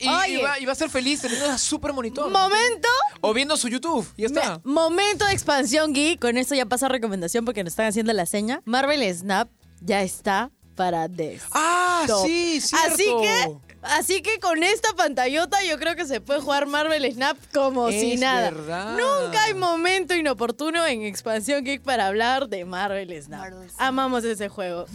y, 0.00 0.36
va, 0.38 0.58
y 0.58 0.64
va 0.64 0.72
a 0.72 0.74
ser 0.74 0.90
feliz 0.90 1.20
teniendo 1.20 1.46
esa 1.46 1.58
super 1.58 1.92
monitor. 1.92 2.30
momento 2.30 2.88
O 3.20 3.32
viendo 3.32 3.56
su 3.56 3.68
YouTube, 3.68 4.06
y 4.16 4.22
ya 4.22 4.26
está. 4.26 4.60
Me- 4.64 4.72
momento 4.72 5.24
de 5.26 5.32
expansión 5.32 5.92
geek. 5.92 6.20
Con 6.20 6.36
esto 6.36 6.54
ya 6.54 6.66
pasa 6.66 6.88
recomendación 6.88 7.44
porque 7.44 7.64
nos 7.64 7.72
están 7.72 7.86
haciendo 7.86 8.12
la 8.12 8.26
seña. 8.26 8.60
Marvel 8.64 9.02
Snap 9.14 9.48
ya 9.80 10.02
está 10.02 10.50
para 10.74 11.08
des. 11.08 11.42
Ah, 11.52 12.04
sí, 12.24 12.60
cierto. 12.60 12.94
Así 12.94 13.04
que, 13.04 13.63
así 13.84 14.22
que 14.22 14.38
con 14.40 14.62
esta 14.62 14.92
pantallota 14.94 15.62
yo 15.64 15.78
creo 15.78 15.94
que 15.96 16.06
se 16.06 16.20
puede 16.20 16.40
jugar 16.40 16.66
Marvel 16.66 17.10
Snap 17.12 17.36
como 17.52 17.88
Es 17.88 18.00
si 18.00 18.16
nada. 18.16 18.50
verdad. 18.50 18.96
Nunca 18.96 19.42
hay 19.44 19.54
momento 19.54 20.14
inoportuno 20.14 20.84
en 20.86 21.02
Expansión 21.02 21.64
Geek 21.64 21.82
para 21.82 22.06
hablar 22.06 22.48
de 22.48 22.64
Marvel 22.64 23.22
Snap. 23.22 23.40
Marvel 23.40 23.70
Snap. 23.70 23.80
Amamos 23.86 24.24
ese 24.24 24.48
juego. 24.48 24.86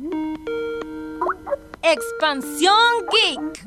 Expansión 1.82 2.75
Geek. 3.12 3.65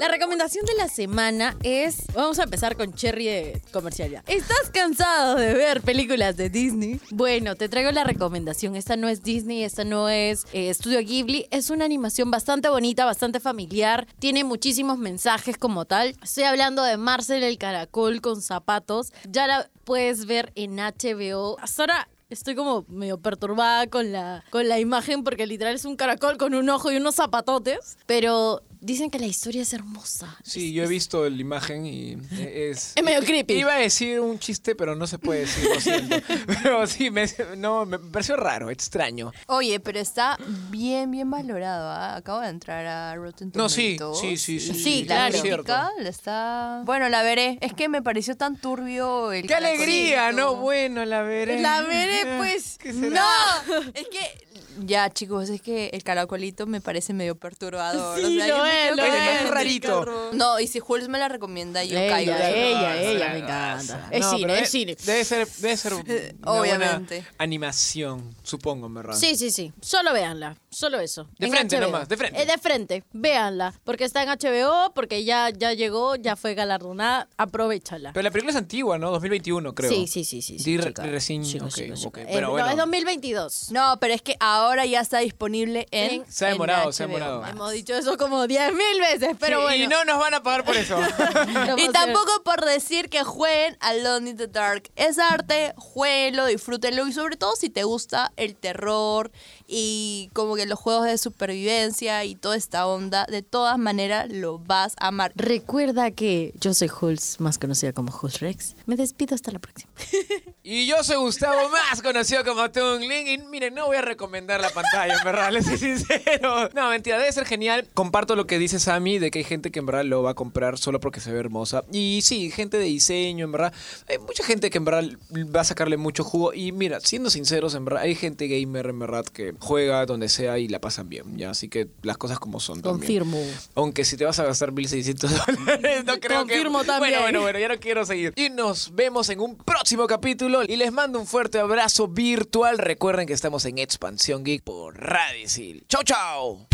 La 0.00 0.08
recomendación 0.08 0.64
de 0.64 0.72
la 0.76 0.88
semana 0.88 1.58
es, 1.62 2.06
vamos 2.14 2.38
a 2.38 2.44
empezar 2.44 2.74
con 2.74 2.94
Cherry 2.94 3.26
de 3.26 3.62
comercial 3.70 4.10
ya. 4.10 4.24
¿Estás 4.26 4.70
cansado 4.72 5.34
de 5.34 5.52
ver 5.52 5.82
películas 5.82 6.38
de 6.38 6.48
Disney? 6.48 6.98
Bueno, 7.10 7.54
te 7.54 7.68
traigo 7.68 7.92
la 7.92 8.04
recomendación. 8.04 8.76
Esta 8.76 8.96
no 8.96 9.08
es 9.08 9.22
Disney, 9.22 9.62
esta 9.62 9.84
no 9.84 10.08
es 10.08 10.46
eh, 10.54 10.72
Studio 10.72 11.00
Ghibli. 11.00 11.48
Es 11.50 11.68
una 11.68 11.84
animación 11.84 12.30
bastante 12.30 12.70
bonita, 12.70 13.04
bastante 13.04 13.40
familiar. 13.40 14.06
Tiene 14.18 14.42
muchísimos 14.42 14.96
mensajes 14.96 15.58
como 15.58 15.84
tal. 15.84 16.16
Estoy 16.22 16.44
hablando 16.44 16.82
de 16.82 16.96
Marcel 16.96 17.42
el 17.42 17.58
caracol 17.58 18.22
con 18.22 18.40
zapatos. 18.40 19.12
Ya 19.28 19.46
la 19.46 19.68
puedes 19.84 20.24
ver 20.24 20.50
en 20.54 20.76
HBO. 20.76 21.58
Hasta 21.60 21.82
ahora 21.82 22.08
Estoy 22.30 22.54
como 22.54 22.84
medio 22.86 23.18
perturbada 23.18 23.88
con 23.88 24.12
la, 24.12 24.44
con 24.50 24.68
la 24.68 24.78
imagen 24.78 25.24
porque 25.24 25.48
literal 25.48 25.74
es 25.74 25.84
un 25.84 25.96
caracol 25.96 26.38
con 26.38 26.54
un 26.54 26.70
ojo 26.70 26.92
y 26.92 26.96
unos 26.96 27.16
zapatotes. 27.16 27.98
Pero 28.06 28.62
dicen 28.80 29.10
que 29.10 29.18
la 29.18 29.26
historia 29.26 29.62
es 29.62 29.72
hermosa. 29.72 30.36
Sí, 30.42 30.72
yo 30.72 30.84
he 30.84 30.86
visto 30.86 31.28
la 31.28 31.40
imagen 31.40 31.86
y 31.86 32.16
es... 32.38 32.92
Es 32.94 33.02
medio 33.02 33.20
creepy. 33.20 33.54
Iba 33.54 33.74
a 33.74 33.78
decir 33.78 34.20
un 34.20 34.38
chiste, 34.38 34.74
pero 34.74 34.96
no 34.96 35.06
se 35.06 35.18
puede 35.18 35.40
decir, 35.40 35.68
lo 35.72 35.80
siento. 35.80 36.16
Pero 36.62 36.86
sí, 36.86 37.10
me, 37.10 37.26
no, 37.56 37.86
me 37.86 37.98
pareció 37.98 38.36
raro, 38.36 38.70
extraño. 38.70 39.32
Oye, 39.46 39.80
pero 39.80 39.98
está 39.98 40.38
bien, 40.70 41.10
bien 41.10 41.30
valorado. 41.30 41.88
¿ah? 41.90 42.16
Acabo 42.16 42.40
de 42.40 42.48
entrar 42.48 42.84
a 42.86 43.14
Rotten 43.16 43.52
No, 43.54 43.68
sí, 43.68 43.96
Tomatoes 43.96 44.20
sí, 44.20 44.36
sí, 44.36 44.60
sí, 44.60 44.82
sí, 44.82 45.04
la 45.04 45.28
claro. 45.28 45.40
crítica 45.40 45.90
la 45.98 46.08
está... 46.08 46.82
Bueno, 46.84 47.08
la 47.08 47.22
veré. 47.22 47.58
Es 47.60 47.72
que 47.72 47.88
me 47.88 48.02
pareció 48.02 48.36
tan 48.36 48.56
turbio 48.56 49.32
el 49.32 49.46
¡Qué 49.46 49.54
alegría! 49.54 50.32
No, 50.32 50.56
bueno, 50.56 51.04
la 51.04 51.22
veré. 51.22 51.60
La 51.60 51.82
veré, 51.82 52.36
pues. 52.38 52.78
¿Qué 52.82 52.92
será? 52.92 53.10
No, 53.10 53.74
es 53.94 54.08
que... 54.08 54.49
Ya, 54.78 55.10
chicos, 55.10 55.48
es 55.48 55.60
que 55.62 55.88
el 55.92 56.02
caracolito 56.04 56.66
me 56.66 56.80
parece 56.80 57.12
medio 57.12 57.34
perturbador. 57.34 58.18
Sí, 58.18 58.24
o 58.24 58.28
sea, 58.30 58.48
lo 58.48 58.56
yo 58.56 58.62
me 58.62 58.88
es, 58.88 58.96
lo 59.44 59.50
rarito. 59.50 60.30
No, 60.32 60.60
y 60.60 60.66
si 60.66 60.78
Jules 60.80 61.08
me 61.08 61.18
la 61.18 61.28
recomienda, 61.28 61.82
yo 61.84 61.94
caigo. 61.96 62.32
Ella, 62.32 62.50
ella, 62.50 62.96
ella, 63.02 63.26
sí, 63.26 63.32
me 63.32 63.38
encanta. 63.38 64.08
Es 64.10 64.20
No, 64.20 64.30
cine, 64.30 64.42
pero 64.46 64.54
es 64.54 64.68
cine. 64.70 64.96
Debe 65.04 65.24
ser, 65.24 65.48
debe 65.58 65.76
ser 65.76 65.94
una 65.94 66.04
Obviamente. 66.44 67.16
buena 67.16 67.28
animación, 67.38 68.34
supongo, 68.42 68.86
en 68.86 68.94
verdad. 68.94 69.14
Sí, 69.16 69.36
sí, 69.36 69.50
sí. 69.50 69.72
Solo 69.80 70.12
véanla. 70.12 70.56
Solo 70.70 71.00
eso. 71.00 71.28
De 71.38 71.46
En 71.46 71.52
frente 71.52 71.76
HBO. 71.76 71.86
nomás, 71.86 72.08
de 72.08 72.16
frente. 72.16 72.40
Eh, 72.42 72.46
de 72.46 72.58
frente. 72.58 73.04
Véanla. 73.12 73.74
Porque 73.84 74.04
está 74.04 74.22
en 74.22 74.28
HBO, 74.28 74.92
porque 74.94 75.24
ya, 75.24 75.50
ya 75.50 75.72
llegó, 75.72 76.14
ya 76.16 76.36
fue 76.36 76.54
galardonada. 76.54 77.28
Aprovechala. 77.36 78.12
Pero 78.12 78.22
la 78.22 78.30
película 78.30 78.50
es 78.50 78.56
antigua, 78.56 78.98
¿no? 78.98 79.10
2021, 79.10 79.74
creo. 79.74 79.90
Sí, 79.90 80.06
sí, 80.06 80.24
sí, 80.24 80.42
sí. 80.42 80.58
sí, 80.58 80.78
chica. 80.78 81.02
recién, 81.02 81.42
Chica, 81.44 81.64
ok, 81.64 81.70
chica, 81.72 81.94
chica. 81.96 82.08
ok, 82.08 82.18
Eh, 82.18 82.26
pero 82.32 82.46
no, 82.46 82.52
bueno. 82.52 82.70
es 82.70 82.76
2022. 82.76 83.72
No, 83.72 83.98
pero 84.00 84.14
es 84.14 84.22
que 84.22 84.36
ahora 84.38 84.59
ya 84.86 85.00
está 85.00 85.18
disponible 85.18 85.86
en. 85.90 86.24
Se 86.30 86.44
ha 86.46 86.48
en 86.48 86.54
demorado, 86.54 86.92
se 86.92 87.02
ha 87.02 87.06
demorado. 87.06 87.40
Max. 87.40 87.52
Hemos 87.52 87.72
dicho 87.72 87.94
eso 87.94 88.16
como 88.16 88.46
10 88.46 88.72
mil 88.72 89.00
veces, 89.00 89.36
pero 89.38 89.58
Sí, 89.58 89.62
bueno. 89.64 89.84
Y 89.84 89.86
no 89.88 90.04
nos 90.04 90.18
van 90.18 90.34
a 90.34 90.42
pagar 90.42 90.64
por 90.64 90.76
eso. 90.76 90.98
Y 91.76 91.88
tampoco 91.90 92.42
por 92.44 92.64
decir 92.64 93.08
que 93.08 93.22
jueguen 93.24 93.76
Alone 93.80 94.30
in 94.30 94.36
the 94.36 94.46
Dark. 94.46 94.90
Es 94.96 95.18
arte, 95.18 95.72
jueguenlo, 95.76 96.46
disfrútenlo 96.46 97.06
y 97.06 97.12
sobre 97.12 97.36
todo 97.36 97.56
si 97.56 97.70
te 97.70 97.84
gusta 97.84 98.32
el 98.36 98.56
terror 98.56 99.30
y 99.72 100.30
como 100.32 100.56
que 100.56 100.66
los 100.66 100.78
juegos 100.78 101.06
de 101.06 101.16
supervivencia 101.16 102.24
y 102.24 102.34
toda 102.34 102.56
esta 102.56 102.88
onda, 102.88 103.24
de 103.26 103.42
todas 103.42 103.78
maneras 103.78 104.28
lo 104.28 104.58
vas 104.58 104.94
a 104.98 105.08
amar. 105.08 105.32
Recuerda 105.36 106.10
que 106.10 106.52
yo 106.58 106.74
soy 106.74 106.90
Hulz, 106.90 107.38
más 107.38 107.56
conocida 107.56 107.92
como 107.92 108.12
Hulz 108.12 108.40
Rex. 108.40 108.74
Me 108.86 108.96
despido 108.96 109.36
hasta 109.36 109.52
la 109.52 109.60
próxima. 109.60 109.90
Y 110.62 110.86
yo 110.86 111.02
soy 111.02 111.16
Gustavo, 111.16 111.70
más 111.70 112.02
conocido 112.02 112.44
como 112.44 112.70
Tungling. 112.70 113.26
Y 113.26 113.38
miren, 113.38 113.74
no 113.74 113.86
voy 113.86 113.96
a 113.96 114.02
recomendar 114.02 114.60
la 114.60 114.68
pantalla, 114.68 115.16
en 115.16 115.24
verdad, 115.24 115.50
les 115.50 115.64
soy 115.64 115.78
sincero. 115.78 116.68
No, 116.74 116.90
mentira, 116.90 117.18
debe 117.18 117.32
ser 117.32 117.46
genial. 117.46 117.88
Comparto 117.94 118.36
lo 118.36 118.46
que 118.46 118.58
dice 118.58 118.78
Sammy 118.78 119.18
de 119.18 119.30
que 119.30 119.38
hay 119.38 119.44
gente 119.44 119.70
que 119.70 119.78
en 119.78 119.86
verdad 119.86 120.04
lo 120.04 120.22
va 120.22 120.32
a 120.32 120.34
comprar 120.34 120.76
solo 120.76 121.00
porque 121.00 121.20
se 121.20 121.32
ve 121.32 121.40
hermosa. 121.40 121.84
Y 121.90 122.20
sí, 122.22 122.50
gente 122.50 122.76
de 122.76 122.84
diseño, 122.84 123.46
en 123.46 123.52
verdad. 123.52 123.72
Hay 124.06 124.18
mucha 124.18 124.44
gente 124.44 124.68
que 124.68 124.76
en 124.76 124.84
verdad 124.84 125.04
va 125.32 125.62
a 125.62 125.64
sacarle 125.64 125.96
mucho 125.96 126.24
jugo. 126.24 126.52
Y 126.52 126.72
mira, 126.72 127.00
siendo 127.00 127.30
sinceros, 127.30 127.74
en 127.74 127.86
verdad, 127.86 128.02
hay 128.02 128.14
gente 128.14 128.46
gamer, 128.46 128.86
en 128.86 128.98
verdad, 128.98 129.24
que 129.24 129.54
juega 129.60 130.04
donde 130.06 130.28
sea 130.28 130.58
y 130.58 130.66
la 130.66 130.80
pasan 130.80 131.08
bien, 131.08 131.36
¿ya? 131.36 131.50
Así 131.50 131.68
que 131.68 131.88
las 132.02 132.16
cosas 132.16 132.38
como 132.38 132.58
son 132.58 132.82
también. 132.82 133.22
Confirmo. 133.22 133.38
Aunque 133.74 134.04
si 134.04 134.16
te 134.16 134.24
vas 134.24 134.38
a 134.38 134.44
gastar 134.44 134.72
1600 134.72 135.30
dólares, 135.30 136.04
no 136.04 136.18
creo 136.18 136.46
que. 136.46 136.54
Confirmo 136.54 136.84
también. 136.84 137.12
Bueno, 137.12 137.20
bueno, 137.20 137.40
bueno, 137.42 137.58
ya 137.58 137.68
no 137.68 137.78
quiero 137.78 138.04
seguir. 138.04 138.32
Y 138.36 138.50
nos 138.50 138.94
vemos 138.94 139.28
en 139.28 139.40
un 139.40 139.56
próximo 139.56 140.06
capítulo. 140.06 140.62
Y 140.64 140.76
les 140.76 140.90
mando 140.90 141.20
un 141.20 141.26
fuerte 141.26 141.58
abrazo 141.60 142.08
virtual. 142.08 142.78
Recuerden 142.78 143.26
que 143.26 143.34
estamos 143.34 143.64
en 143.66 143.78
Expansión 143.78 144.42
Geek 144.42 144.64
por 144.64 144.98
Radicil. 144.98 145.84
¡Chau, 145.88 146.02
chau! 146.02 146.66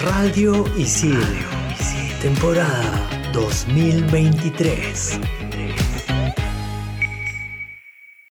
Radio 0.00 0.64
Isidro. 0.76 1.48
Temporada 2.20 3.17
2023. 3.38 5.47